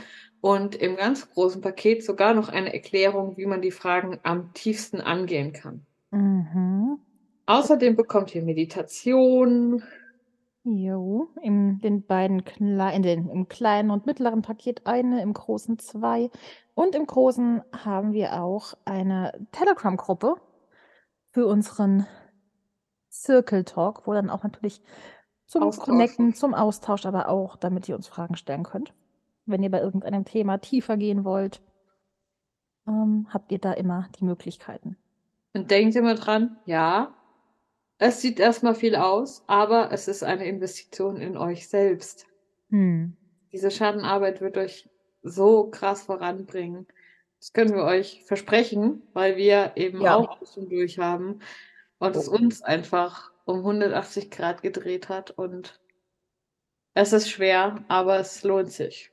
[0.42, 5.02] und im ganz großen Paket sogar noch eine Erklärung, wie man die Fragen am tiefsten
[5.02, 5.86] angehen kann.
[6.12, 7.00] Mhm.
[7.46, 9.84] Außerdem bekommt ihr Meditation,
[10.70, 15.80] Jo, in den beiden Klei in den im kleinen und mittleren Paket eine, im großen
[15.80, 16.30] zwei.
[16.76, 20.36] Und im großen haben wir auch eine Telegram-Gruppe
[21.32, 22.06] für unseren
[23.10, 24.82] Circle Talk, wo dann auch natürlich
[25.46, 25.86] zum Austausch.
[25.86, 28.94] Connecten, zum Austausch, aber auch, damit ihr uns Fragen stellen könnt.
[29.46, 31.62] Wenn ihr bei irgendeinem Thema tiefer gehen wollt,
[32.86, 34.98] ähm, habt ihr da immer die Möglichkeiten.
[35.54, 37.14] Und denkt immer dran, ja,
[38.00, 42.28] es sieht erstmal viel aus, aber es ist eine Investition in euch selbst.
[42.70, 43.16] Hm.
[43.52, 44.90] Diese Schattenarbeit wird euch
[45.24, 46.86] so krass voranbringen.
[47.40, 50.16] Das können wir euch versprechen, weil wir eben Ja.
[50.16, 51.40] auch schon durch haben
[52.00, 55.80] und es uns einfach um 180 Grad gedreht hat und
[56.94, 59.12] es ist schwer, aber es lohnt sich.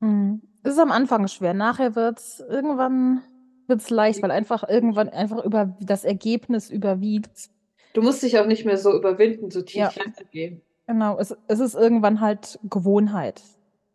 [0.00, 0.42] Mhm.
[0.62, 1.54] Es ist am Anfang schwer.
[1.54, 3.22] Nachher wird's irgendwann
[3.66, 7.50] wird's leicht, weil einfach irgendwann einfach über das Ergebnis überwiegt.
[7.92, 9.88] Du musst dich auch nicht mehr so überwinden, so tief Ja.
[9.88, 10.62] reinzugehen.
[10.86, 13.42] Genau, es, es ist irgendwann halt Gewohnheit.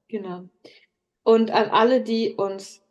[0.07, 0.43] Genau.
[1.23, 2.81] Und an alle, die uns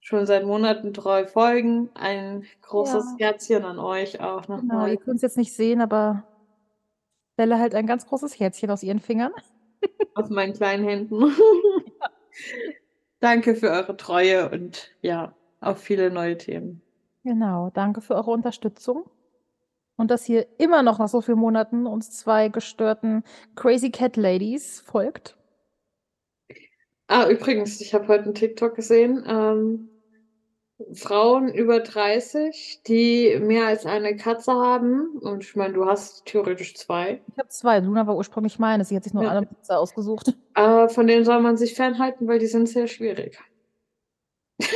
[0.00, 4.90] schon seit Monaten treu folgen, ein großes Herzchen an euch auch Genau, nochmal.
[4.90, 6.22] ihr könnt es jetzt nicht sehen, aber
[7.36, 9.32] Bella hält ein ganz großes Herzchen aus ihren Fingern.
[10.14, 11.24] auf meinen kleinen Händen.
[13.20, 16.82] Danke für eure Treue und ja, auf viele neue Themen.
[17.24, 19.04] Genau, danke für eure Unterstützung.
[19.96, 23.24] Und dass ihr immer noch nach so vielen Monaten uns zwei gestörten
[23.54, 25.36] Crazy Cat Ladies folgt.
[27.08, 29.24] Ah, übrigens, ich habe heute einen TikTok gesehen.
[29.26, 29.88] Ähm,
[30.92, 35.16] Frauen über 30, die mehr als eine Katze haben.
[35.20, 37.22] Und ich meine, du hast theoretisch zwei.
[37.32, 37.78] Ich habe zwei.
[37.78, 38.84] Luna war ursprünglich meine.
[38.84, 39.30] Sie hat sich nur Ja.
[39.30, 40.34] eine Pizza ausgesucht.
[40.54, 43.38] Äh, von denen soll man sich fernhalten, weil die sind sehr schwierig.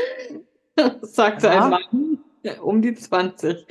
[1.02, 1.64] Sagte Ja.
[1.64, 2.18] ein Mann
[2.62, 3.66] um die 20.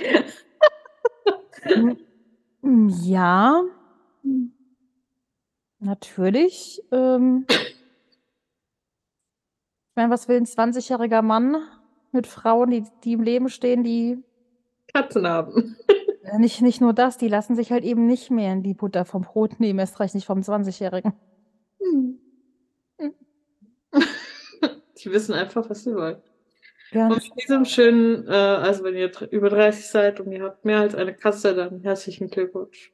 [2.62, 3.64] Mm, Ja,
[5.80, 6.82] natürlich.
[6.92, 7.76] Ähm, ich
[9.96, 11.58] meine, was will ein 20-jähriger Mann
[12.12, 14.24] mit Frauen, die, die im Leben stehen, die
[14.94, 15.76] Katzen haben.
[16.24, 19.06] äh, nicht, nicht nur das, die lassen sich halt eben nicht mehr in die Butter
[19.06, 21.14] vom Brot nehmen, erst recht nicht vom 20-Jährigen.
[25.02, 26.18] Die wissen einfach, was sie wollen.
[26.92, 30.66] Ja, Und mit diesem schönen, äh, also wenn ihr über 30 seid und ihr habt
[30.66, 32.92] mehr als eine Katze, dann herzlichen Glückwunsch.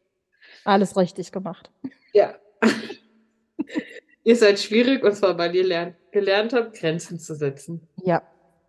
[0.66, 1.72] alles richtig gemacht.
[2.14, 2.36] Ja.
[4.24, 7.88] ihr seid schwierig und zwar, weil ihr lernt, gelernt habt, Grenzen zu setzen.
[8.04, 8.22] Ja,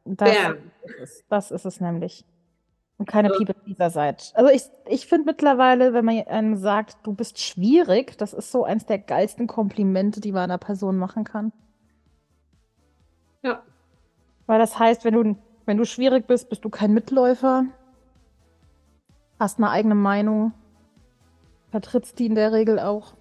[0.04, 0.56] das, Bam.
[0.84, 2.24] ist es, das ist es nämlich.
[2.98, 4.32] Und keine People dieser seid.
[4.34, 8.64] Also ich, ich finde mittlerweile, wenn man einem sagt, du bist schwierig, das ist so
[8.64, 11.52] eins der geilsten Komplimente, die man einer Person machen kann.
[13.42, 13.62] Ja.
[14.46, 17.64] Weil das heißt, wenn du, wenn du schwierig bist, bist du kein Mitläufer,
[19.38, 20.52] hast eine eigene Meinung,
[21.70, 23.14] vertrittst die in der Regel auch.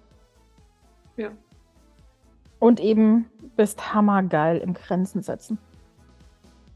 [1.16, 1.30] Ja.
[2.58, 5.58] Und eben bist hammergeil im Grenzen setzen.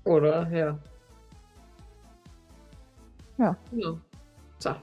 [0.04, 0.78] Oder, ja.
[3.38, 3.56] Ja.
[3.72, 3.94] ja.
[4.58, 4.74] So.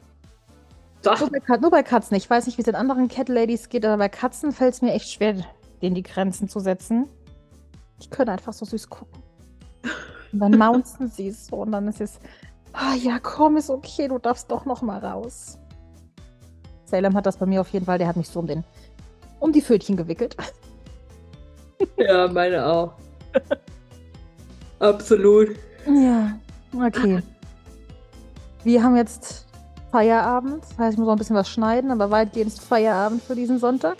[1.01, 1.13] So.
[1.25, 2.17] Nur bei, nur bei Katzen.
[2.17, 4.81] Ich weiß nicht, wie es den anderen Cat Ladies geht, aber bei Katzen fällt es
[4.81, 5.35] mir echt schwer,
[5.81, 7.07] denen die Grenzen zu setzen.
[8.01, 9.26] Die können einfach so süß gucken.
[10.31, 12.19] Und dann mounten sie es so und dann ist es,
[12.73, 15.57] ah ja, komm, ist okay, du darfst doch noch mal raus.
[16.85, 18.63] Salem hat das bei mir auf jeden Fall, der hat mich so um den,
[19.39, 20.35] um die Pfötchen gewickelt.
[21.97, 22.93] Ja, meine auch.
[24.79, 25.49] Absolut.
[25.85, 26.37] Ja,
[26.73, 27.21] okay.
[28.63, 29.45] Wir haben jetzt
[29.91, 30.63] Feierabend.
[30.63, 33.59] Das heißt, ich muss noch ein bisschen was schneiden, aber weitgehend ist Feierabend für diesen
[33.59, 33.97] Sonntag.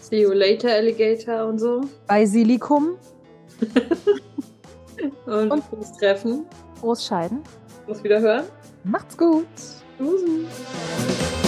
[0.00, 1.82] See you later, Alligator und so.
[2.06, 2.96] Bei Silikum.
[5.26, 6.46] Und, Und- bis Treffen.
[6.80, 7.42] Großscheiden.
[7.86, 8.44] Muss wieder hören.
[8.84, 9.46] Macht's gut.
[9.98, 11.45] Tschüss.